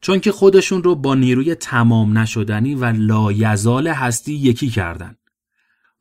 چون 0.00 0.20
که 0.20 0.32
خودشون 0.32 0.82
رو 0.82 0.94
با 0.94 1.14
نیروی 1.14 1.54
تمام 1.54 2.18
نشدنی 2.18 2.74
و 2.74 2.84
لایزال 2.84 3.88
هستی 3.88 4.34
یکی 4.34 4.68
کردن. 4.68 5.16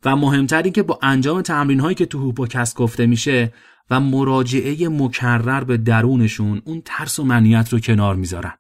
و 0.06 0.16
مهمتر 0.16 0.62
که 0.62 0.84
با 0.84 1.00
انجام 1.02 1.42
تمرین 1.42 1.80
هایی 1.80 1.96
که 1.96 2.06
تو 2.06 2.20
هوپوکست 2.20 2.76
گفته 2.76 3.06
میشه 3.06 3.54
و 3.90 4.00
مراجعه 4.00 4.90
مکرر 4.90 5.64
به 5.64 5.78
درونشون 5.78 6.62
اون 6.66 6.82
ترس 6.86 7.20
و 7.20 7.24
منیت 7.24 7.74
رو 7.74 7.80
کنار 7.80 8.16
می‌ذارن. 8.16 8.54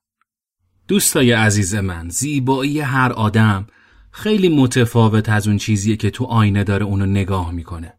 دوستای 0.87 1.31
عزیز 1.31 1.75
من 1.75 2.09
زیبایی 2.09 2.79
هر 2.79 3.11
آدم 3.11 3.67
خیلی 4.11 4.49
متفاوت 4.49 5.29
از 5.29 5.47
اون 5.47 5.57
چیزیه 5.57 5.95
که 5.95 6.09
تو 6.09 6.25
آینه 6.25 6.63
داره 6.63 6.85
اونو 6.85 7.05
نگاه 7.05 7.51
می‌کنه. 7.51 7.93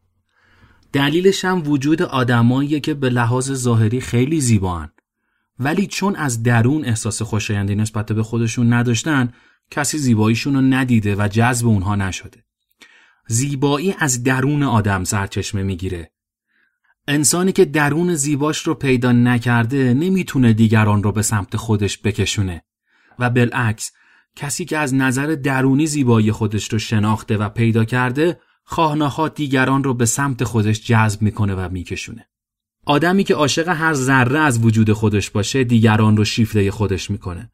دلیلش 0.92 1.44
هم 1.44 1.62
وجود 1.68 2.02
آدماییه 2.02 2.80
که 2.80 2.94
به 2.94 3.10
لحاظ 3.10 3.52
ظاهری 3.52 4.00
خیلی 4.00 4.40
زیبان 4.40 4.92
ولی 5.58 5.86
چون 5.86 6.16
از 6.16 6.42
درون 6.42 6.84
احساس 6.84 7.22
خوشایندی 7.22 7.74
نسبت 7.74 8.12
به 8.12 8.22
خودشون 8.22 8.72
نداشتن 8.72 9.32
کسی 9.70 9.98
زیباییشون 9.98 10.54
رو 10.54 10.60
ندیده 10.60 11.16
و 11.16 11.28
جذب 11.28 11.66
اونها 11.66 11.96
نشده. 11.96 12.44
زیبایی 13.26 13.94
از 13.98 14.22
درون 14.22 14.62
آدم 14.62 15.04
سرچشمه 15.04 15.62
می‌گیره. 15.62 16.10
انسانی 17.10 17.52
که 17.52 17.64
درون 17.64 18.14
زیباش 18.14 18.66
رو 18.66 18.74
پیدا 18.74 19.12
نکرده 19.12 19.94
نمی‌تونه 19.94 20.52
دیگران 20.52 21.02
رو 21.02 21.12
به 21.12 21.22
سمت 21.22 21.56
خودش 21.56 21.98
بکشونه 21.98 22.62
و 23.18 23.30
بالعکس 23.30 23.92
کسی 24.36 24.64
که 24.64 24.78
از 24.78 24.94
نظر 24.94 25.26
درونی 25.26 25.86
زیبایی 25.86 26.32
خودش 26.32 26.72
رو 26.72 26.78
شناخته 26.78 27.36
و 27.36 27.48
پیدا 27.48 27.84
کرده 27.84 28.40
خواهناخواه 28.64 29.28
دیگران 29.28 29.84
رو 29.84 29.94
به 29.94 30.06
سمت 30.06 30.44
خودش 30.44 30.86
جذب 30.86 31.22
می‌کنه 31.22 31.54
و 31.54 31.68
میکشونه. 31.72 32.28
آدمی 32.86 33.24
که 33.24 33.34
عاشق 33.34 33.68
هر 33.68 33.94
ذره 33.94 34.38
از 34.38 34.64
وجود 34.64 34.92
خودش 34.92 35.30
باشه 35.30 35.64
دیگران 35.64 36.16
رو 36.16 36.24
شیفته 36.24 36.70
خودش 36.70 37.10
می‌کنه. 37.10 37.50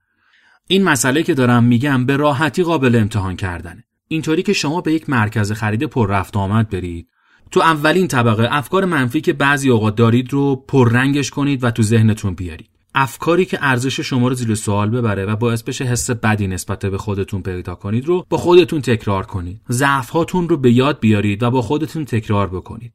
این 0.67 0.85
مسئله 0.85 1.23
که 1.23 1.35
دارم 1.35 1.65
میگم 1.65 2.07
به 2.07 2.17
راحتی 2.17 2.63
قابل 2.63 2.97
امتحان 2.97 3.37
کردنه. 3.37 3.85
اینطوری 4.09 4.43
که 4.43 4.53
شما 4.53 4.81
به 4.81 4.93
یک 4.93 5.11
مرکز 5.11 5.53
خرید 5.53 5.85
پر 5.85 6.11
رفت 6.11 6.37
آمد 6.37 6.69
برید 6.69 7.09
تو 7.55 7.61
اولین 7.61 8.09
طبقه 8.09 8.49
افکار 8.51 8.85
منفی 8.85 9.21
که 9.21 9.33
بعضی 9.33 9.71
اوقات 9.71 9.97
دارید 9.97 10.33
رو 10.33 10.57
پررنگش 10.57 11.31
کنید 11.31 11.65
و 11.65 11.71
تو 11.71 11.83
ذهنتون 11.83 12.35
بیارید. 12.35 12.71
افکاری 12.95 13.45
که 13.45 13.59
ارزش 13.61 14.01
شما 14.01 14.29
رو 14.29 14.35
زیر 14.35 14.55
سوال 14.55 14.91
ببره 14.91 15.27
و 15.27 15.37
باعث 15.37 15.63
بشه 15.63 15.85
حس 15.85 16.11
بدی 16.11 16.47
نسبت 16.47 16.87
به 16.87 16.99
خودتون 16.99 17.43
پیدا 17.43 17.75
کنید 17.75 18.07
رو 18.07 18.27
با 18.29 18.37
خودتون 18.37 18.81
تکرار 18.81 19.27
کنید. 19.27 19.61
ضعف 19.71 20.11
هاتون 20.11 20.49
رو 20.49 20.57
به 20.57 20.73
یاد 20.73 21.01
بیارید 21.01 21.43
و 21.43 21.51
با 21.51 21.63
خودتون 21.63 22.05
تکرار 22.05 22.47
بکنید. 22.47 22.93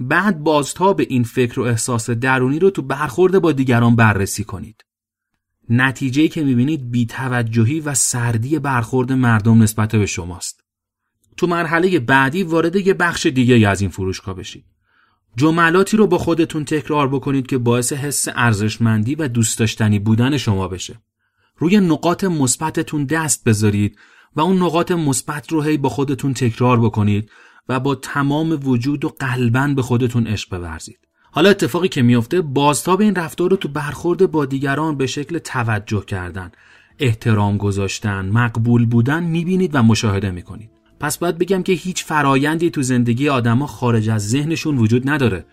بعد 0.00 0.38
بازتاب 0.38 1.00
این 1.00 1.22
فکر 1.24 1.60
و 1.60 1.62
احساس 1.62 2.10
درونی 2.10 2.58
رو 2.58 2.70
تو 2.70 2.82
برخورد 2.82 3.38
با 3.38 3.52
دیگران 3.52 3.96
بررسی 3.96 4.44
کنید. 4.44 4.84
نتیجه 5.68 6.28
که 6.28 6.44
می‌بینید 6.44 6.90
بیتوجهی 6.90 7.80
و 7.80 7.94
سردی 7.94 8.58
برخورد 8.58 9.12
مردم 9.12 9.62
نسبت 9.62 9.94
به 9.96 10.06
شماست. 10.06 10.61
تو 11.36 11.46
مرحله 11.46 11.98
بعدی 11.98 12.42
وارد 12.42 12.76
یه 12.76 12.94
بخش 12.94 13.26
دیگه 13.26 13.68
از 13.68 13.80
این 13.80 13.90
فروشگاه 13.90 14.34
بشید 14.34 14.64
جملاتی 15.36 15.96
رو 15.96 16.06
با 16.06 16.18
خودتون 16.18 16.64
تکرار 16.64 17.08
بکنید 17.08 17.46
که 17.46 17.58
باعث 17.58 17.92
حس 17.92 18.28
ارزشمندی 18.34 19.14
و 19.14 19.28
دوست 19.28 19.58
داشتنی 19.58 19.98
بودن 19.98 20.36
شما 20.36 20.68
بشه. 20.68 21.00
روی 21.56 21.80
نقاط 21.80 22.24
مثبتتون 22.24 23.04
دست 23.04 23.44
بذارید 23.44 23.98
و 24.36 24.40
اون 24.40 24.62
نقاط 24.62 24.92
مثبت 24.92 25.52
رو 25.52 25.62
هی 25.62 25.76
با 25.76 25.88
خودتون 25.88 26.34
تکرار 26.34 26.80
بکنید 26.80 27.30
و 27.68 27.80
با 27.80 27.94
تمام 27.94 28.60
وجود 28.68 29.04
و 29.04 29.08
قلبا 29.08 29.72
به 29.76 29.82
خودتون 29.82 30.26
عشق 30.26 30.58
بورزید. 30.58 30.98
حالا 31.30 31.50
اتفاقی 31.50 31.88
که 31.88 32.02
میفته 32.02 32.40
بازتاب 32.40 33.00
این 33.00 33.14
رفتار 33.14 33.50
رو 33.50 33.56
تو 33.56 33.68
برخورد 33.68 34.30
با 34.30 34.44
دیگران 34.44 34.96
به 34.96 35.06
شکل 35.06 35.38
توجه 35.38 36.04
کردن، 36.04 36.52
احترام 36.98 37.56
گذاشتن، 37.56 38.28
مقبول 38.28 38.86
بودن 38.86 39.24
می‌بینید 39.24 39.74
و 39.74 39.82
مشاهده 39.82 40.30
می‌کنید. 40.30 40.70
پس 41.02 41.18
باید 41.18 41.38
بگم 41.38 41.62
که 41.62 41.72
هیچ 41.72 42.04
فرایندی 42.04 42.70
تو 42.70 42.82
زندگی 42.82 43.28
آدما 43.28 43.66
خارج 43.66 44.08
از 44.08 44.28
ذهنشون 44.28 44.78
وجود 44.78 45.10
نداره 45.10 45.44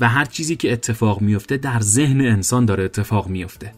و 0.00 0.08
هر 0.08 0.24
چیزی 0.24 0.56
که 0.56 0.72
اتفاق 0.72 1.20
میفته 1.20 1.56
در 1.56 1.80
ذهن 1.80 2.20
انسان 2.20 2.64
داره 2.64 2.84
اتفاق 2.84 3.28
میفته. 3.28 3.72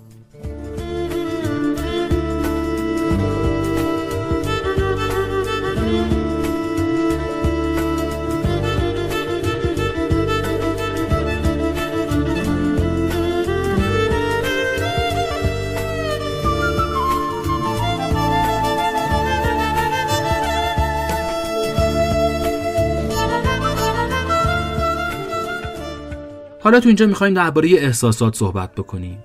حالا 26.73 26.81
تو 26.81 26.89
اینجا 26.89 27.07
می‌خوایم 27.07 27.35
درباره 27.35 27.69
احساسات 27.69 28.37
صحبت 28.37 28.75
بکنیم. 28.75 29.19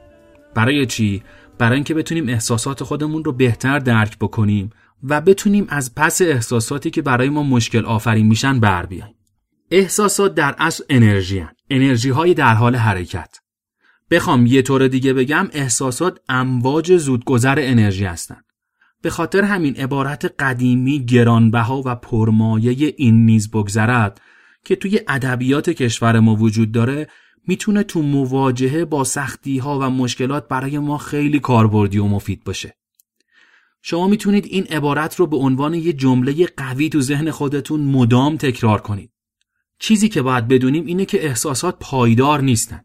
برای 0.56 0.86
چی؟ 0.86 1.24
برای 1.58 1.76
اینکه 1.76 1.94
بتونیم 1.94 2.30
احساسات 2.30 2.84
خودمون 2.84 3.24
رو 3.24 3.32
بهتر 3.32 3.80
درک 3.80 4.18
بکنیم 4.20 4.70
و 5.04 5.22
بتونیم 5.22 5.66
از 5.70 5.96
پس 5.96 6.22
احساساتی 6.22 6.90
که 6.90 7.02
برای 7.02 7.30
ما 7.30 7.44
مشکل 7.44 7.86
آفرین 7.86 8.28
میشن 8.28 8.60
بر 8.60 8.86
بیایم 8.86 9.16
احساسات 9.72 10.36
در 10.36 10.56
اصل 10.58 10.84
انرژی 10.90 11.40
هن. 11.40 11.52
انرژی 11.70 12.10
های 12.10 12.34
در 12.34 12.54
حال 12.54 12.76
حرکت. 12.76 13.40
بخوام 14.12 14.46
یه 14.46 14.62
طور 14.62 14.88
دیگه 14.88 15.14
بگم 15.14 15.50
احساسات 15.52 16.20
امواج 16.30 16.98
زودگذر 16.98 17.56
انرژی 17.60 18.06
هستند 18.06 18.46
به 19.02 19.10
خاطر 19.10 19.44
همین 19.44 19.76
عبارت 19.76 20.34
قدیمی 20.40 21.06
گرانبها 21.06 21.82
و 21.86 21.96
پرمایه 21.96 22.94
این 22.98 23.26
نیز 23.26 23.52
بگذرد 23.52 24.22
که 24.66 24.76
توی 24.76 25.00
ادبیات 25.08 25.70
کشور 25.70 26.20
ما 26.20 26.36
وجود 26.36 26.72
داره 26.72 27.08
می‌تونه 27.48 27.84
تو 27.84 28.02
مواجهه 28.02 28.86
با 28.86 29.04
سختی 29.04 29.58
ها 29.58 29.80
و 29.80 29.90
مشکلات 29.90 30.48
برای 30.48 30.80
ما 30.80 30.98
خیلی 30.98 31.40
کاربردی 31.40 31.98
و 31.98 32.06
مفید 32.06 32.44
باشه. 32.44 32.78
شما 33.82 34.08
می‌تونید 34.08 34.46
این 34.46 34.64
عبارت 34.64 35.16
رو 35.16 35.28
به 35.28 35.38
عنوان 35.38 35.74
یه 35.74 35.94
جمله 35.94 36.48
قوی 36.58 36.90
تو 36.90 37.02
ذهن 37.02 37.32
خودتون 37.32 37.82
مدام 37.82 38.38
تکرار 38.38 38.82
کنید. 38.82 39.12
چیزی 39.80 40.10
که 40.10 40.22
باید 40.22 40.48
بدونیم 40.48 40.86
اینه 40.86 41.06
که 41.06 41.26
احساسات 41.26 41.78
پایدار 41.80 42.42
نیستن. 42.42 42.82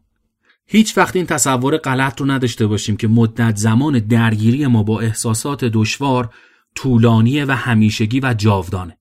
هیچ 0.67 0.97
وقت 0.97 1.15
این 1.15 1.25
تصور 1.25 1.77
غلط 1.77 2.21
رو 2.21 2.31
نداشته 2.31 2.67
باشیم 2.67 2.97
که 2.97 3.07
مدت 3.07 3.55
زمان 3.55 3.99
درگیری 3.99 4.67
ما 4.67 4.83
با 4.83 4.99
احساسات 4.99 5.65
دشوار 5.65 6.29
طولانیه 6.75 7.45
و 7.45 7.51
همیشگی 7.51 8.19
و 8.19 8.33
جاودانه. 8.33 8.97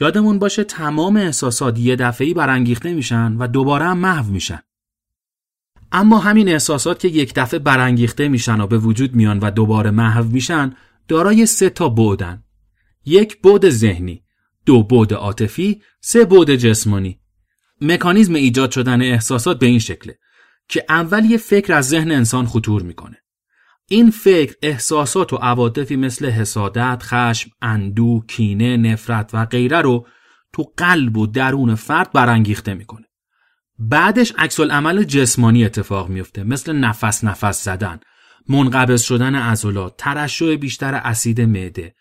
یادمون 0.00 0.38
باشه 0.38 0.64
تمام 0.64 1.16
احساسات 1.16 1.78
یه 1.78 1.96
دفعی 1.96 2.34
برانگیخته 2.34 2.94
میشن 2.94 3.36
و 3.38 3.46
دوباره 3.46 3.84
هم 3.84 3.98
محو 3.98 4.32
میشن. 4.32 4.60
اما 5.92 6.18
همین 6.18 6.48
احساسات 6.48 6.98
که 6.98 7.08
یک 7.08 7.34
دفعه 7.34 7.58
برانگیخته 7.58 8.28
میشن 8.28 8.60
و 8.60 8.66
به 8.66 8.78
وجود 8.78 9.14
میان 9.14 9.38
و 9.38 9.50
دوباره 9.50 9.90
محو 9.90 10.24
میشن 10.24 10.74
دارای 11.08 11.46
سه 11.46 11.70
تا 11.70 11.88
بودن. 11.88 12.42
یک 13.04 13.40
بود 13.42 13.68
ذهنی، 13.68 14.24
دو 14.66 14.82
بود 14.82 15.14
عاطفی، 15.14 15.82
سه 16.00 16.24
بود 16.24 16.50
جسمانی. 16.50 17.20
مکانیزم 17.80 18.34
ایجاد 18.34 18.70
شدن 18.70 19.02
احساسات 19.02 19.58
به 19.58 19.66
این 19.66 19.78
شکله 19.78 20.18
که 20.68 20.84
اول 20.88 21.24
یه 21.24 21.36
فکر 21.36 21.72
از 21.72 21.88
ذهن 21.88 22.10
انسان 22.10 22.46
خطور 22.46 22.82
می‌کنه. 22.82 23.16
این 23.88 24.10
فکر 24.10 24.54
احساسات 24.62 25.32
و 25.32 25.36
عواطفی 25.36 25.96
مثل 25.96 26.30
حسادت، 26.30 27.02
خشم، 27.02 27.50
اندو، 27.62 28.24
کینه، 28.28 28.76
نفرت 28.76 29.30
و 29.32 29.44
غیره 29.44 29.80
رو 29.80 30.06
تو 30.52 30.72
قلب 30.76 31.16
و 31.16 31.26
درون 31.26 31.74
فرد 31.74 32.12
برانگیخته 32.12 32.74
می‌کنه. 32.74 33.05
بعدش 33.78 34.32
عکس 34.38 34.60
عمل 34.60 35.04
جسمانی 35.04 35.64
اتفاق 35.64 36.08
میفته 36.08 36.44
مثل 36.44 36.72
نفس 36.72 37.24
نفس 37.24 37.64
زدن، 37.64 38.00
منقبض 38.48 39.02
شدن 39.02 39.34
عضلات، 39.34 39.94
ترشح 39.98 40.54
بیشتر 40.54 40.94
اسید 40.94 41.40
معده، 41.40 41.94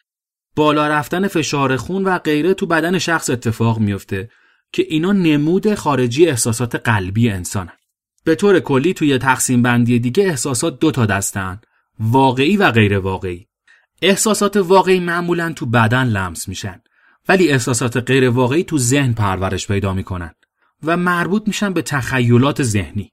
بالا 0.56 0.88
رفتن 0.88 1.28
فشار 1.28 1.78
خون 1.78 2.04
و 2.04 2.18
غیره 2.18 2.54
تو 2.54 2.66
بدن 2.66 2.98
شخص 2.98 3.30
اتفاق 3.30 3.80
میفته 3.80 4.30
که 4.72 4.86
اینا 4.90 5.12
نمود 5.12 5.76
خارجی 5.76 6.28
احساسات 6.28 6.76
قلبی 6.76 7.30
انسانن. 7.30 7.74
به 8.26 8.36
طور 8.36 8.60
کلی 8.60 8.94
توی 8.94 9.18
تقسیم 9.18 9.62
بندی 9.62 10.00
دیگه 10.00 10.24
احساسات 10.24 10.80
دو 10.80 10.92
تا 10.92 11.06
دستن 11.06 11.62
واقعی 12.00 12.58
و 12.58 12.72
غیر 12.72 13.00
واقعی 13.00 13.48
احساسات 14.02 14.58
واقعی 14.58 15.00
معمولا 15.00 15.54
تو 15.54 15.66
بدن 15.66 16.04
لمس 16.04 16.48
میشن 16.48 16.82
ولی 17.30 17.50
احساسات 17.50 17.98
غیر 17.98 18.30
واقعی 18.30 18.64
تو 18.64 18.78
ذهن 18.78 19.14
پرورش 19.14 19.68
پیدا 19.68 19.94
می‌کنن 19.94 20.32
و 20.84 20.98
مربوط 20.98 21.48
میشن 21.48 21.74
به 21.74 21.82
تخیلات 21.82 22.64
ذهنی 22.64 23.12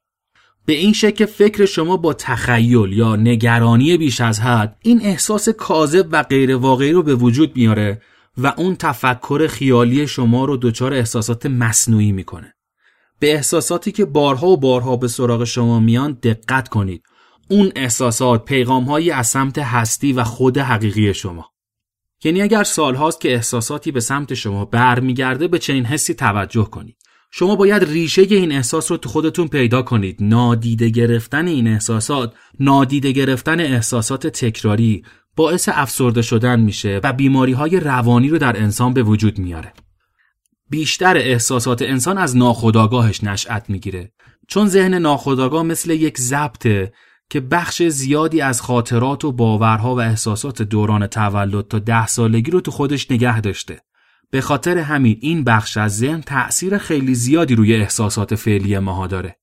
به 0.65 0.73
این 0.73 0.93
شکل 0.93 1.25
فکر 1.25 1.65
شما 1.65 1.97
با 1.97 2.13
تخیل 2.13 2.93
یا 2.93 3.15
نگرانی 3.15 3.97
بیش 3.97 4.21
از 4.21 4.39
حد 4.39 4.77
این 4.81 5.01
احساس 5.01 5.49
کاذب 5.49 6.07
و 6.11 6.23
غیر 6.23 6.55
واقعی 6.55 6.91
رو 6.91 7.03
به 7.03 7.15
وجود 7.15 7.55
میاره 7.55 8.01
و 8.37 8.53
اون 8.57 8.75
تفکر 8.75 9.47
خیالی 9.47 10.07
شما 10.07 10.45
رو 10.45 10.57
دچار 10.57 10.93
احساسات 10.93 11.45
مصنوعی 11.45 12.11
می‌کنه. 12.11 12.53
به 13.19 13.33
احساساتی 13.33 13.91
که 13.91 14.05
بارها 14.05 14.47
و 14.47 14.57
بارها 14.57 14.97
به 14.97 15.07
سراغ 15.07 15.43
شما 15.43 15.79
میان 15.79 16.17
دقت 16.23 16.69
کنید. 16.69 17.03
اون 17.49 17.71
احساسات 17.75 18.45
پیغامهایی 18.45 19.11
از 19.11 19.27
سمت 19.27 19.59
هستی 19.59 20.13
و 20.13 20.23
خود 20.23 20.57
حقیقی 20.57 21.13
شما. 21.13 21.49
یعنی 22.23 22.41
اگر 22.41 22.63
سالهاست 22.63 23.21
که 23.21 23.33
احساساتی 23.33 23.91
به 23.91 23.99
سمت 23.99 24.33
شما 24.33 24.65
برمیگرده 24.65 25.47
به 25.47 25.59
چنین 25.59 25.85
حسی 25.85 26.13
توجه 26.13 26.63
کنید. 26.63 26.97
شما 27.35 27.55
باید 27.55 27.83
ریشه 27.83 28.21
این 28.21 28.51
احساس 28.51 28.91
رو 28.91 28.97
تو 28.97 29.09
خودتون 29.09 29.47
پیدا 29.47 29.81
کنید. 29.81 30.17
نادیده 30.19 30.89
گرفتن 30.89 31.47
این 31.47 31.67
احساسات، 31.67 32.33
نادیده 32.59 33.11
گرفتن 33.11 33.59
احساسات 33.59 34.27
تکراری 34.27 35.03
باعث 35.35 35.69
افسرده 35.73 36.21
شدن 36.21 36.59
میشه 36.59 36.99
و 37.03 37.13
بیماری 37.13 37.51
های 37.51 37.79
روانی 37.79 38.29
رو 38.29 38.37
در 38.37 38.57
انسان 38.57 38.93
به 38.93 39.03
وجود 39.03 39.39
میاره. 39.39 39.73
بیشتر 40.69 41.17
احساسات 41.17 41.81
انسان 41.81 42.17
از 42.17 42.37
ناخودآگاهش 42.37 43.23
نشأت 43.23 43.69
می‌گیره 43.69 44.11
چون 44.47 44.67
ذهن 44.67 44.93
ناخودآگاه 44.93 45.63
مثل 45.63 45.91
یک 45.91 46.17
ضبطه 46.17 46.93
که 47.29 47.39
بخش 47.39 47.83
زیادی 47.83 48.41
از 48.41 48.61
خاطرات 48.61 49.25
و 49.25 49.31
باورها 49.31 49.95
و 49.95 50.01
احساسات 50.01 50.61
دوران 50.61 51.07
تولد 51.07 51.67
تا 51.67 51.79
ده 51.79 52.07
سالگی 52.07 52.51
رو 52.51 52.61
تو 52.61 52.71
خودش 52.71 53.11
نگه 53.11 53.41
داشته. 53.41 53.81
به 54.33 54.41
خاطر 54.41 54.77
همین 54.77 55.17
این 55.21 55.43
بخش 55.43 55.77
از 55.77 55.97
ذهن 55.97 56.21
تأثیر 56.21 56.77
خیلی 56.77 57.15
زیادی 57.15 57.55
روی 57.55 57.75
احساسات 57.75 58.35
فعلی 58.35 58.79
ماها 58.79 59.07
داره. 59.07 59.35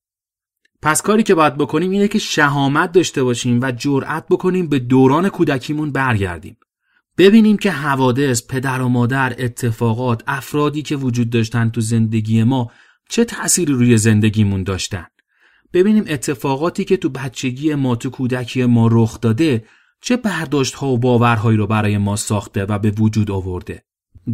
پس 0.81 1.01
کاری 1.01 1.23
که 1.23 1.35
باید 1.35 1.57
بکنیم 1.57 1.91
اینه 1.91 2.07
که 2.07 2.19
شهامت 2.19 2.91
داشته 2.91 3.23
باشیم 3.23 3.59
و 3.61 3.71
جرأت 3.71 4.25
بکنیم 4.29 4.67
به 4.67 4.79
دوران 4.79 5.29
کودکیمون 5.29 5.91
برگردیم. 5.91 6.57
ببینیم 7.17 7.57
که 7.57 7.71
حوادث، 7.71 8.47
پدر 8.47 8.81
و 8.81 8.87
مادر، 8.87 9.35
اتفاقات، 9.37 10.23
افرادی 10.27 10.81
که 10.81 10.95
وجود 10.95 11.29
داشتن 11.29 11.69
تو 11.69 11.81
زندگی 11.81 12.43
ما 12.43 12.71
چه 13.09 13.25
تأثیری 13.25 13.73
روی 13.73 13.97
زندگیمون 13.97 14.63
داشتن. 14.63 15.05
ببینیم 15.73 16.03
اتفاقاتی 16.07 16.85
که 16.85 16.97
تو 16.97 17.09
بچگی 17.09 17.75
ما 17.75 17.95
تو 17.95 18.09
کودکی 18.09 18.65
ما 18.65 18.89
رخ 18.91 19.21
داده 19.21 19.65
چه 20.01 20.17
برداشت 20.17 20.73
ها 20.73 20.87
و 20.87 20.97
باورهایی 20.97 21.57
رو 21.57 21.67
برای 21.67 21.97
ما 21.97 22.15
ساخته 22.15 22.65
و 22.65 22.79
به 22.79 22.91
وجود 22.91 23.31
آورده. 23.31 23.83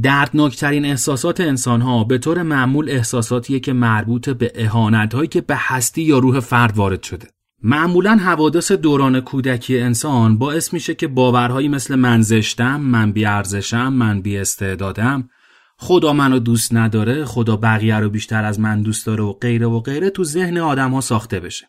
دردناکترین 0.03 0.85
احساسات 0.85 1.41
انسان 1.41 1.81
ها 1.81 2.03
به 2.03 2.17
طور 2.17 2.43
معمول 2.43 2.89
احساساتیه 2.89 3.59
که 3.59 3.73
مربوط 3.73 4.29
به 4.29 4.51
اهانت 4.55 5.13
هایی 5.13 5.27
که 5.27 5.41
به 5.41 5.55
هستی 5.57 6.01
یا 6.01 6.17
روح 6.17 6.39
فرد 6.39 6.77
وارد 6.77 7.03
شده. 7.03 7.27
معمولا 7.63 8.15
حوادث 8.15 8.71
دوران 8.71 9.21
کودکی 9.21 9.79
انسان 9.79 10.37
باعث 10.37 10.73
میشه 10.73 10.95
که 10.95 11.07
باورهایی 11.07 11.67
مثل 11.67 11.95
من 11.95 12.21
زشتم، 12.21 12.81
من 12.81 13.11
بیارزشم، 13.11 13.93
من 13.93 14.21
بی 14.21 14.37
استعدادم، 14.37 15.29
خدا 15.77 16.13
منو 16.13 16.39
دوست 16.39 16.73
نداره، 16.73 17.25
خدا 17.25 17.55
بقیه 17.55 17.95
رو 17.95 18.09
بیشتر 18.09 18.43
از 18.43 18.59
من 18.59 18.81
دوست 18.81 19.05
داره 19.05 19.23
و 19.23 19.33
غیره 19.33 19.67
و 19.67 19.79
غیره 19.79 20.09
تو 20.09 20.23
ذهن 20.23 20.57
آدم 20.57 20.91
ها 20.91 21.01
ساخته 21.01 21.39
بشه. 21.39 21.67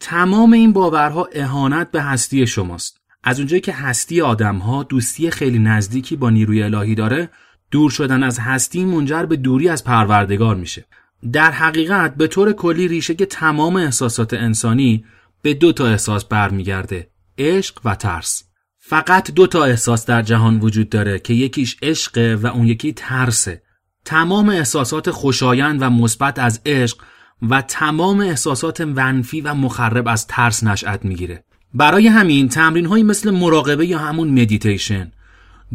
تمام 0.00 0.52
این 0.52 0.72
باورها 0.72 1.28
اهانت 1.32 1.90
به 1.90 2.02
هستی 2.02 2.46
شماست. 2.46 2.99
از 3.24 3.38
اونجایی 3.38 3.60
که 3.60 3.72
هستی 3.72 4.20
آدم 4.20 4.56
ها 4.56 4.82
دوستی 4.82 5.30
خیلی 5.30 5.58
نزدیکی 5.58 6.16
با 6.16 6.30
نیروی 6.30 6.62
الهی 6.62 6.94
داره، 6.94 7.28
دور 7.70 7.90
شدن 7.90 8.22
از 8.22 8.38
هستی 8.38 8.84
منجر 8.84 9.22
به 9.22 9.36
دوری 9.36 9.68
از 9.68 9.84
پروردگار 9.84 10.56
میشه. 10.56 10.84
در 11.32 11.50
حقیقت 11.50 12.14
به 12.14 12.26
طور 12.26 12.52
کلی 12.52 12.88
ریشه 12.88 13.14
که 13.14 13.26
تمام 13.26 13.76
احساسات 13.76 14.34
انسانی 14.34 15.04
به 15.42 15.54
دو 15.54 15.72
تا 15.72 15.86
احساس 15.86 16.24
برمیگرده 16.24 17.10
عشق 17.38 17.80
و 17.84 17.94
ترس. 17.94 18.44
فقط 18.78 19.30
دو 19.30 19.46
تا 19.46 19.64
احساس 19.64 20.06
در 20.06 20.22
جهان 20.22 20.60
وجود 20.60 20.88
داره 20.88 21.18
که 21.18 21.34
یکیش 21.34 21.76
عشقه 21.82 22.38
و 22.42 22.46
اون 22.46 22.66
یکی 22.66 22.92
ترسه. 22.92 23.62
تمام 24.04 24.48
احساسات 24.48 25.10
خوشایند 25.10 25.82
و 25.82 25.90
مثبت 25.90 26.38
از 26.38 26.60
عشق 26.66 26.98
و 27.42 27.62
تمام 27.62 28.20
احساسات 28.20 28.80
منفی 28.80 29.40
و 29.40 29.54
مخرب 29.54 30.08
از 30.08 30.26
ترس 30.26 30.64
نشأت 30.64 31.04
می‌گیره. 31.04 31.44
برای 31.74 32.06
همین 32.06 32.48
تمرین 32.48 32.86
هایی 32.86 33.04
مثل 33.04 33.30
مراقبه 33.30 33.86
یا 33.86 33.98
همون 33.98 34.40
مدیتیشن 34.40 35.12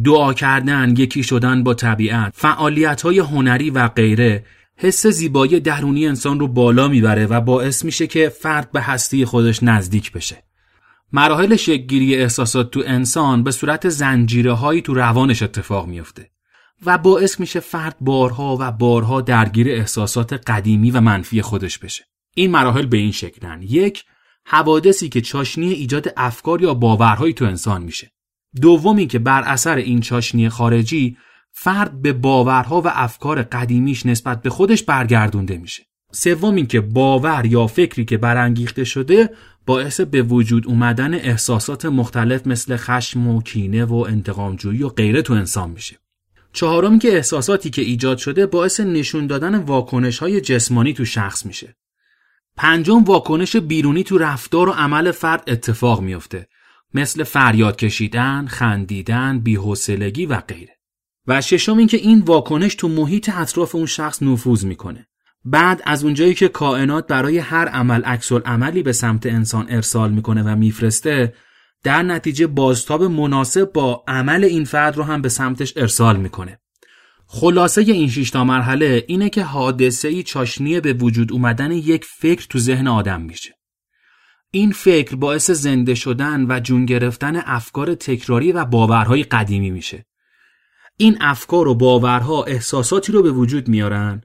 دعا 0.03 0.33
کردن 0.33 0.93
یکی 0.97 1.23
شدن 1.23 1.63
با 1.63 1.73
طبیعت 1.73 2.33
فعالیت 2.35 3.01
های 3.01 3.19
هنری 3.19 3.69
و 3.69 3.87
غیره 3.87 4.45
حس 4.77 5.07
زیبایی 5.07 5.59
درونی 5.59 6.07
انسان 6.07 6.39
رو 6.39 6.47
بالا 6.47 6.87
می‌بره 6.87 7.25
و 7.25 7.41
باعث 7.41 7.85
میشه 7.85 8.07
که 8.07 8.29
فرد 8.29 8.71
به 8.71 8.81
هستی 8.81 9.25
خودش 9.25 9.63
نزدیک 9.63 10.11
بشه. 10.11 10.43
مراحل 11.13 11.55
شکگیری 11.55 12.15
احساسات 12.15 12.71
تو 12.71 12.83
انسان 12.85 13.43
به 13.43 13.51
صورت 13.51 13.89
زنجیره 13.89 14.53
هایی 14.53 14.81
تو 14.81 14.93
روانش 14.93 15.43
اتفاق 15.43 15.87
میفته 15.87 16.29
و 16.85 16.97
باعث 16.97 17.39
میشه 17.39 17.59
فرد 17.59 17.95
بارها 18.01 18.57
و 18.59 18.71
بارها 18.71 19.21
درگیر 19.21 19.69
احساسات 19.69 20.33
قدیمی 20.33 20.91
و 20.91 21.01
منفی 21.01 21.41
خودش 21.41 21.79
بشه. 21.79 22.05
این 22.35 22.51
مراحل 22.51 22.85
به 22.85 22.97
این 22.97 23.11
شکلن. 23.11 23.61
یک، 23.61 24.03
حوادثی 24.45 25.09
که 25.09 25.21
چاشنی 25.21 25.73
ایجاد 25.73 26.13
افکار 26.17 26.61
یا 26.61 26.73
باورهایی 26.73 27.33
تو 27.33 27.45
انسان 27.45 27.83
میشه. 27.83 28.11
دومی 28.61 29.07
که 29.07 29.19
بر 29.19 29.41
اثر 29.41 29.75
این 29.75 30.01
چاشنی 30.01 30.49
خارجی 30.49 31.17
فرد 31.51 32.01
به 32.01 32.13
باورها 32.13 32.81
و 32.81 32.87
افکار 32.87 33.43
قدیمیش 33.43 34.05
نسبت 34.05 34.41
به 34.41 34.49
خودش 34.49 34.83
برگردونده 34.83 35.57
میشه. 35.57 35.83
سوم 36.11 36.55
اینکه 36.55 36.81
باور 36.81 37.45
یا 37.45 37.67
فکری 37.67 38.05
که 38.05 38.17
برانگیخته 38.17 38.83
شده 38.83 39.29
باعث 39.65 40.01
به 40.01 40.21
وجود 40.21 40.67
اومدن 40.67 41.13
احساسات 41.13 41.85
مختلف 41.85 42.47
مثل 42.47 42.77
خشم 42.77 43.27
و 43.27 43.41
کینه 43.41 43.85
و 43.85 43.95
انتقامجویی 43.95 44.83
و 44.83 44.89
غیره 44.89 45.21
تو 45.21 45.33
انسان 45.33 45.69
میشه. 45.69 45.97
چهارم 46.53 46.99
که 46.99 47.15
احساساتی 47.15 47.69
که 47.69 47.81
ایجاد 47.81 48.17
شده 48.17 48.45
باعث 48.45 48.79
نشون 48.79 49.27
دادن 49.27 49.55
واکنش 49.55 50.17
های 50.17 50.41
جسمانی 50.41 50.93
تو 50.93 51.05
شخص 51.05 51.45
میشه. 51.45 51.75
پنجم 52.57 53.03
واکنش 53.03 53.55
بیرونی 53.55 54.03
تو 54.03 54.17
رفتار 54.17 54.69
و 54.69 54.71
عمل 54.71 55.11
فرد 55.11 55.43
اتفاق 55.47 56.01
میفته 56.01 56.47
مثل 56.93 57.23
فریاد 57.23 57.75
کشیدن، 57.75 58.47
خندیدن، 58.47 59.39
بی‌حوصلگی 59.39 60.25
و 60.25 60.39
غیره. 60.39 60.75
و 61.27 61.41
ششم 61.41 61.77
اینکه 61.77 61.97
این 61.97 62.21
واکنش 62.21 62.75
تو 62.75 62.87
محیط 62.87 63.29
اطراف 63.29 63.75
اون 63.75 63.85
شخص 63.85 64.23
نفوذ 64.23 64.65
می‌کنه. 64.65 65.07
بعد 65.45 65.81
از 65.85 66.03
اونجایی 66.03 66.33
که 66.33 66.47
کائنات 66.47 67.07
برای 67.07 67.37
هر 67.37 67.67
عمل 67.67 68.03
عکس 68.03 68.31
عملی 68.31 68.83
به 68.83 68.93
سمت 68.93 69.25
انسان 69.25 69.65
ارسال 69.69 70.11
می‌کنه 70.11 70.43
و 70.43 70.55
میفرسته 70.55 71.33
در 71.83 72.03
نتیجه 72.03 72.47
بازتاب 72.47 73.03
مناسب 73.03 73.71
با 73.73 74.03
عمل 74.07 74.43
این 74.43 74.65
فرد 74.65 74.97
رو 74.97 75.03
هم 75.03 75.21
به 75.21 75.29
سمتش 75.29 75.73
ارسال 75.77 76.17
می‌کنه. 76.17 76.59
خلاصه 77.37 77.81
این 77.81 78.09
شیشتا 78.09 78.43
مرحله 78.43 79.05
اینه 79.07 79.29
که 79.29 79.43
حادثه 79.43 80.07
ای 80.07 80.23
چاشنی 80.23 80.79
به 80.79 80.93
وجود 80.93 81.31
اومدن 81.31 81.71
یک 81.71 82.05
فکر 82.05 82.47
تو 82.49 82.59
ذهن 82.59 82.87
آدم 82.87 83.21
میشه. 83.21 83.55
این 84.51 84.71
فکر 84.71 85.15
باعث 85.15 85.51
زنده 85.51 85.95
شدن 85.95 86.45
و 86.49 86.59
جون 86.59 86.85
گرفتن 86.85 87.35
افکار 87.45 87.95
تکراری 87.95 88.51
و 88.51 88.65
باورهای 88.65 89.23
قدیمی 89.23 89.71
میشه. 89.71 90.05
این 90.97 91.17
افکار 91.21 91.67
و 91.67 91.75
باورها 91.75 92.43
احساساتی 92.43 93.11
رو 93.11 93.23
به 93.23 93.31
وجود 93.31 93.67
میارن 93.67 94.21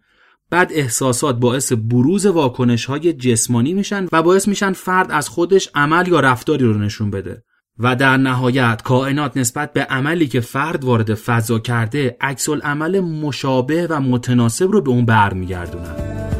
بعد 0.50 0.72
احساسات 0.72 1.38
باعث 1.38 1.72
بروز 1.72 2.26
واکنش 2.26 2.84
های 2.84 3.12
جسمانی 3.12 3.74
میشن 3.74 4.06
و 4.12 4.22
باعث 4.22 4.48
میشن 4.48 4.72
فرد 4.72 5.10
از 5.10 5.28
خودش 5.28 5.68
عمل 5.74 6.08
یا 6.08 6.20
رفتاری 6.20 6.64
رو 6.64 6.78
نشون 6.78 7.10
بده. 7.10 7.44
و 7.80 7.96
در 7.96 8.16
نهایت 8.16 8.82
کائنات 8.84 9.36
نسبت 9.36 9.72
به 9.72 9.84
عملی 9.84 10.26
که 10.26 10.40
فرد 10.40 10.84
وارد 10.84 11.14
فضا 11.14 11.58
کرده 11.58 12.16
عکس 12.20 12.48
عمل 12.48 13.00
مشابه 13.00 13.86
و 13.90 14.00
متناسب 14.00 14.72
رو 14.72 14.80
به 14.80 14.90
اون 14.90 15.06
برمیگردونن. 15.06 16.39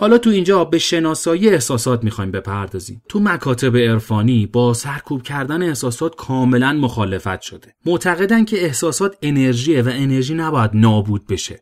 حالا 0.00 0.18
تو 0.18 0.30
اینجا 0.30 0.64
به 0.64 0.78
شناسایی 0.78 1.48
احساسات 1.48 2.04
می‌خوایم 2.04 2.30
بپردازیم. 2.30 3.02
تو 3.08 3.20
مکاتب 3.20 3.76
عرفانی 3.76 4.46
با 4.46 4.74
سرکوب 4.74 5.22
کردن 5.22 5.62
احساسات 5.62 6.14
کاملا 6.16 6.72
مخالفت 6.72 7.40
شده. 7.40 7.74
معتقدن 7.86 8.44
که 8.44 8.64
احساسات 8.64 9.16
انرژیه 9.22 9.82
و 9.82 9.90
انرژی 9.92 10.34
نباید 10.34 10.70
نابود 10.74 11.26
بشه. 11.26 11.60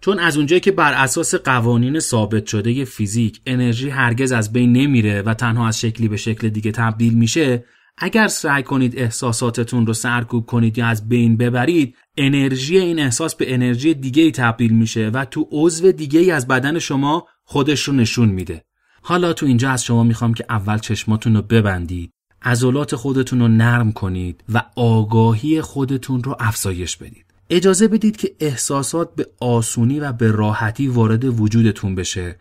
چون 0.00 0.18
از 0.18 0.36
اونجایی 0.36 0.60
که 0.60 0.72
بر 0.72 0.92
اساس 0.92 1.34
قوانین 1.34 1.98
ثابت 1.98 2.46
شده 2.46 2.84
فیزیک 2.84 3.40
انرژی 3.46 3.90
هرگز 3.90 4.32
از 4.32 4.52
بین 4.52 4.72
نمیره 4.72 5.22
و 5.22 5.34
تنها 5.34 5.68
از 5.68 5.80
شکلی 5.80 6.08
به 6.08 6.16
شکل 6.16 6.48
دیگه 6.48 6.72
تبدیل 6.72 7.14
میشه 7.14 7.64
اگر 7.98 8.28
سعی 8.28 8.62
کنید 8.62 8.98
احساساتتون 8.98 9.86
رو 9.86 9.92
سرکوب 9.92 10.46
کنید 10.46 10.78
یا 10.78 10.86
از 10.86 11.08
بین 11.08 11.36
ببرید 11.36 11.96
انرژی 12.16 12.78
این 12.78 12.98
احساس 12.98 13.34
به 13.34 13.54
انرژی 13.54 13.94
دیگه 13.94 14.22
ای 14.22 14.30
تبدیل 14.30 14.72
میشه 14.72 15.10
و 15.14 15.24
تو 15.24 15.48
عضو 15.52 15.92
دیگه 15.92 16.20
ای 16.20 16.30
از 16.30 16.48
بدن 16.48 16.78
شما 16.78 17.26
خودش 17.48 17.82
رو 17.82 17.94
نشون 17.94 18.28
میده 18.28 18.64
حالا 19.02 19.32
تو 19.32 19.46
اینجا 19.46 19.70
از 19.70 19.84
شما 19.84 20.02
می‌خوام 20.02 20.34
که 20.34 20.44
اول 20.48 20.78
چشماتون 20.78 21.36
رو 21.36 21.42
ببندید 21.42 22.10
عضلات 22.42 22.96
خودتون 22.96 23.38
رو 23.40 23.48
نرم 23.48 23.92
کنید 23.92 24.44
و 24.52 24.62
آگاهی 24.76 25.60
خودتون 25.60 26.22
رو 26.22 26.36
افزایش 26.40 26.96
بدید 26.96 27.26
اجازه 27.50 27.88
بدید 27.88 28.16
که 28.16 28.36
احساسات 28.40 29.14
به 29.14 29.26
آسونی 29.40 30.00
و 30.00 30.12
به 30.12 30.30
راحتی 30.30 30.88
وارد 30.88 31.40
وجودتون 31.40 31.94
بشه 31.94 32.38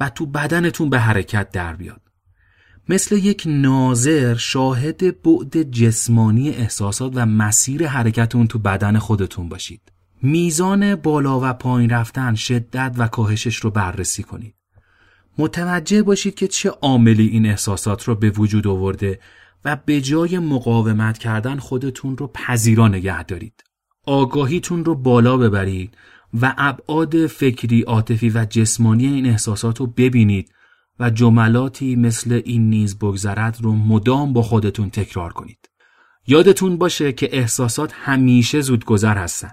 و 0.00 0.08
تو 0.08 0.26
بدنتون 0.26 0.90
به 0.90 0.98
حرکت 0.98 1.50
در 1.50 1.76
بیاد. 1.76 2.00
مثل 2.88 3.16
یک 3.16 3.42
ناظر 3.46 4.34
شاهد 4.34 5.22
بعد 5.22 5.70
جسمانی 5.70 6.50
احساسات 6.50 7.12
و 7.14 7.26
مسیر 7.26 7.86
حرکتون 7.86 8.46
تو 8.46 8.58
بدن 8.58 8.98
خودتون 8.98 9.48
باشید. 9.48 9.92
میزان 10.22 10.94
بالا 10.94 11.40
و 11.42 11.52
پایین 11.52 11.90
رفتن 11.90 12.34
شدت 12.34 12.94
و 12.98 13.08
کاهشش 13.08 13.56
رو 13.56 13.70
بررسی 13.70 14.22
کنید. 14.22 14.54
متوجه 15.38 16.02
باشید 16.02 16.34
که 16.34 16.48
چه 16.48 16.70
عاملی 16.70 17.26
این 17.26 17.46
احساسات 17.46 18.04
رو 18.04 18.14
به 18.14 18.30
وجود 18.30 18.66
آورده 18.66 19.20
و 19.64 19.76
به 19.86 20.00
جای 20.00 20.38
مقاومت 20.38 21.18
کردن 21.18 21.58
خودتون 21.58 22.16
رو 22.16 22.26
پذیرا 22.26 22.88
نگه 22.88 23.22
دارید. 23.22 23.64
آگاهیتون 24.06 24.84
رو 24.84 24.94
بالا 24.94 25.36
ببرید 25.36 25.96
و 26.42 26.54
ابعاد 26.58 27.26
فکری، 27.26 27.82
عاطفی 27.82 28.30
و 28.30 28.46
جسمانی 28.50 29.06
این 29.06 29.26
احساسات 29.26 29.78
رو 29.78 29.86
ببینید 29.86 30.52
و 31.00 31.10
جملاتی 31.10 31.96
مثل 31.96 32.42
این 32.44 32.70
نیز 32.70 32.98
بگذرد 32.98 33.58
رو 33.60 33.72
مدام 33.72 34.32
با 34.32 34.42
خودتون 34.42 34.90
تکرار 34.90 35.32
کنید. 35.32 35.70
یادتون 36.26 36.76
باشه 36.76 37.12
که 37.12 37.28
احساسات 37.32 37.92
همیشه 37.94 38.60
زودگذر 38.60 39.18
هستن. 39.18 39.50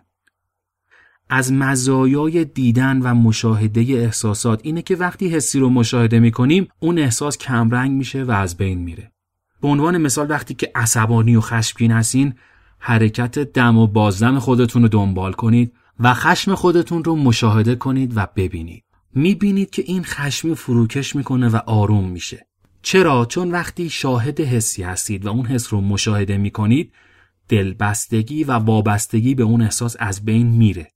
از 1.29 1.53
مزایای 1.53 2.45
دیدن 2.45 3.01
و 3.01 3.13
مشاهده 3.13 3.81
احساسات 3.81 4.59
اینه 4.63 4.81
که 4.81 4.95
وقتی 4.95 5.29
حسی 5.29 5.59
رو 5.59 5.69
مشاهده 5.69 6.19
می‌کنیم 6.19 6.67
اون 6.79 6.99
احساس 6.99 7.38
کمرنگ 7.38 7.91
میشه 7.91 8.23
و 8.23 8.31
از 8.31 8.57
بین 8.57 8.79
میره. 8.79 9.12
به 9.62 9.67
عنوان 9.67 9.97
مثال 9.97 10.29
وقتی 10.29 10.53
که 10.53 10.71
عصبانی 10.75 11.36
و 11.36 11.41
خشمگین 11.41 11.91
هستین 11.91 12.33
حرکت 12.79 13.39
دم 13.39 13.77
و 13.77 13.88
بازدم 13.88 14.39
خودتون 14.39 14.81
رو 14.81 14.88
دنبال 14.88 15.33
کنید 15.33 15.73
و 15.99 16.13
خشم 16.13 16.55
خودتون 16.55 17.03
رو 17.03 17.15
مشاهده 17.15 17.75
کنید 17.75 18.13
و 18.15 18.27
ببینید. 18.36 18.83
می‌بینید 19.15 19.69
که 19.69 19.83
این 19.86 20.03
خشمی 20.03 20.55
فروکش 20.55 21.15
می‌کنه 21.15 21.49
و 21.49 21.55
آروم 21.55 22.09
میشه. 22.09 22.47
چرا؟ 22.81 23.25
چون 23.25 23.51
وقتی 23.51 23.89
شاهد 23.89 24.39
حسی 24.39 24.83
هستید 24.83 25.25
و 25.25 25.29
اون 25.29 25.45
حس 25.45 25.73
رو 25.73 25.81
مشاهده 25.81 26.38
می‌کنید 26.38 26.93
دلبستگی 27.49 28.43
و 28.43 28.51
وابستگی 28.51 29.36
به 29.36 29.43
اون 29.43 29.62
احساس 29.62 29.95
از 29.99 30.25
بین 30.25 30.47
میره. 30.47 30.92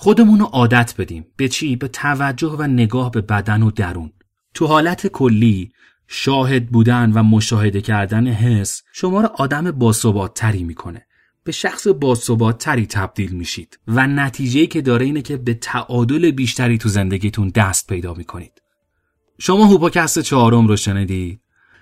خودمون 0.00 0.38
رو 0.38 0.46
عادت 0.46 0.94
بدیم 0.98 1.26
به 1.36 1.48
چی؟ 1.48 1.76
به 1.76 1.88
توجه 1.88 2.48
و 2.48 2.62
نگاه 2.62 3.10
به 3.10 3.20
بدن 3.20 3.62
و 3.62 3.70
درون. 3.70 4.12
تو 4.54 4.66
حالت 4.66 5.06
کلی 5.06 5.72
شاهد 6.06 6.66
بودن 6.66 7.12
و 7.12 7.22
مشاهده 7.22 7.80
کردن 7.80 8.26
حس 8.26 8.82
شما 8.92 9.20
رو 9.20 9.28
آدم 9.34 9.70
باثبات 9.70 10.34
تری 10.34 10.64
می‌کنه. 10.64 11.06
به 11.44 11.52
شخص 11.52 11.86
باثبات 11.86 12.58
تری 12.58 12.86
تبدیل 12.86 13.30
میشید 13.30 13.78
و 13.88 14.06
نتیجه 14.06 14.66
که 14.66 14.82
داره 14.82 15.06
اینه 15.06 15.22
که 15.22 15.36
به 15.36 15.54
تعادل 15.54 16.30
بیشتری 16.30 16.78
تو 16.78 16.88
زندگیتون 16.88 17.48
دست 17.48 17.86
پیدا 17.86 18.14
می‌کنید. 18.14 18.62
شما 19.38 19.66
هوپوکست 19.66 20.18
چهارم 20.18 20.66
رو 20.66 20.76
شنیدید؟ 20.76 21.40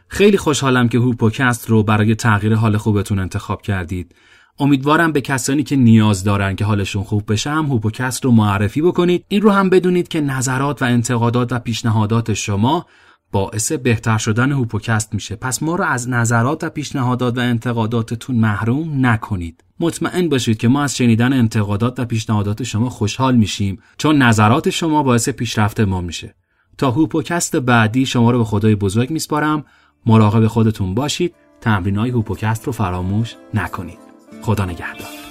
خیلی 0.09 0.37
خوشحالم 0.37 0.89
که 0.89 0.99
هوپوکست 0.99 1.71
رو 1.71 1.83
برای 1.83 2.15
تغییر 2.15 2.55
حال 2.55 2.77
خوبتون 2.77 3.19
انتخاب 3.19 3.63
کردید. 3.63 4.15
امیدوارم 4.59 5.13
به 5.13 5.21
کسانی 5.21 5.63
که 5.63 5.77
نیاز 5.77 6.25
دارن 6.25 6.57
که 6.57 6.65
حالشون 6.65 7.03
خوب 7.03 7.33
بشه 7.33 7.51
هم 7.51 7.67
هوپوکست 7.67 8.25
رو 8.25 8.31
معرفی 8.31 8.83
بکنید. 8.83 9.25
این 9.29 9.43
رو 9.43 9.51
هم 9.51 9.71
بدونید 9.71 10.09
که 10.09 10.21
نظرات 10.21 10.83
و 10.83 10.85
انتقادات 10.85 11.53
و 11.53 11.59
پیشنهادات 11.59 12.35
شما 12.35 12.87
باعث 13.33 13.73
بهتر 13.73 14.19
شدن 14.19 14.53
هوپوکست 14.53 15.15
میشه. 15.15 15.37
پس 15.37 15.63
ما 15.63 15.77
رو 15.77 15.85
از 15.85 16.09
نظرات 16.09 16.65
و 16.65 16.71
پیشنهادات 16.71 17.39
و 17.39 17.41
انتقاداتتون 17.41 18.37
محروم 18.37 19.07
نکنید. 19.07 19.65
مطمئن 19.81 20.29
باشید 20.29 20.59
که 20.59 20.69
ما 20.69 20.83
از 20.83 20.97
شنیدن 20.97 21.33
انتقادات 21.33 22.01
و 22.01 22.05
پیشنهادات 22.05 22.63
شما 22.63 22.91
خوشحال 22.91 23.37
میشیم 23.37 23.79
چون 23.99 24.23
نظرات 24.23 24.71
شما 24.71 25.03
باعث 25.03 25.29
پیشرفت 25.29 25.81
ما 25.81 26.01
میشه. 26.01 26.35
تا 26.79 26.91
هوپوکست 26.91 27.57
بعدی 27.57 28.07
شما 28.07 28.31
رو 28.31 28.39
به 28.39 28.45
خدای 28.45 28.75
بزرگ 28.75 29.11
میسپارم. 29.11 29.65
مراقب 30.07 30.47
خودتون 30.47 30.95
باشید. 30.95 31.35
تمرین 31.61 31.97
های 31.97 32.11
هوپوکست 32.11 32.65
رو 32.65 32.73
فراموش 32.73 33.35
نکنید. 33.55 34.06
خدا 34.47 34.65
نگهدار. 34.65 35.26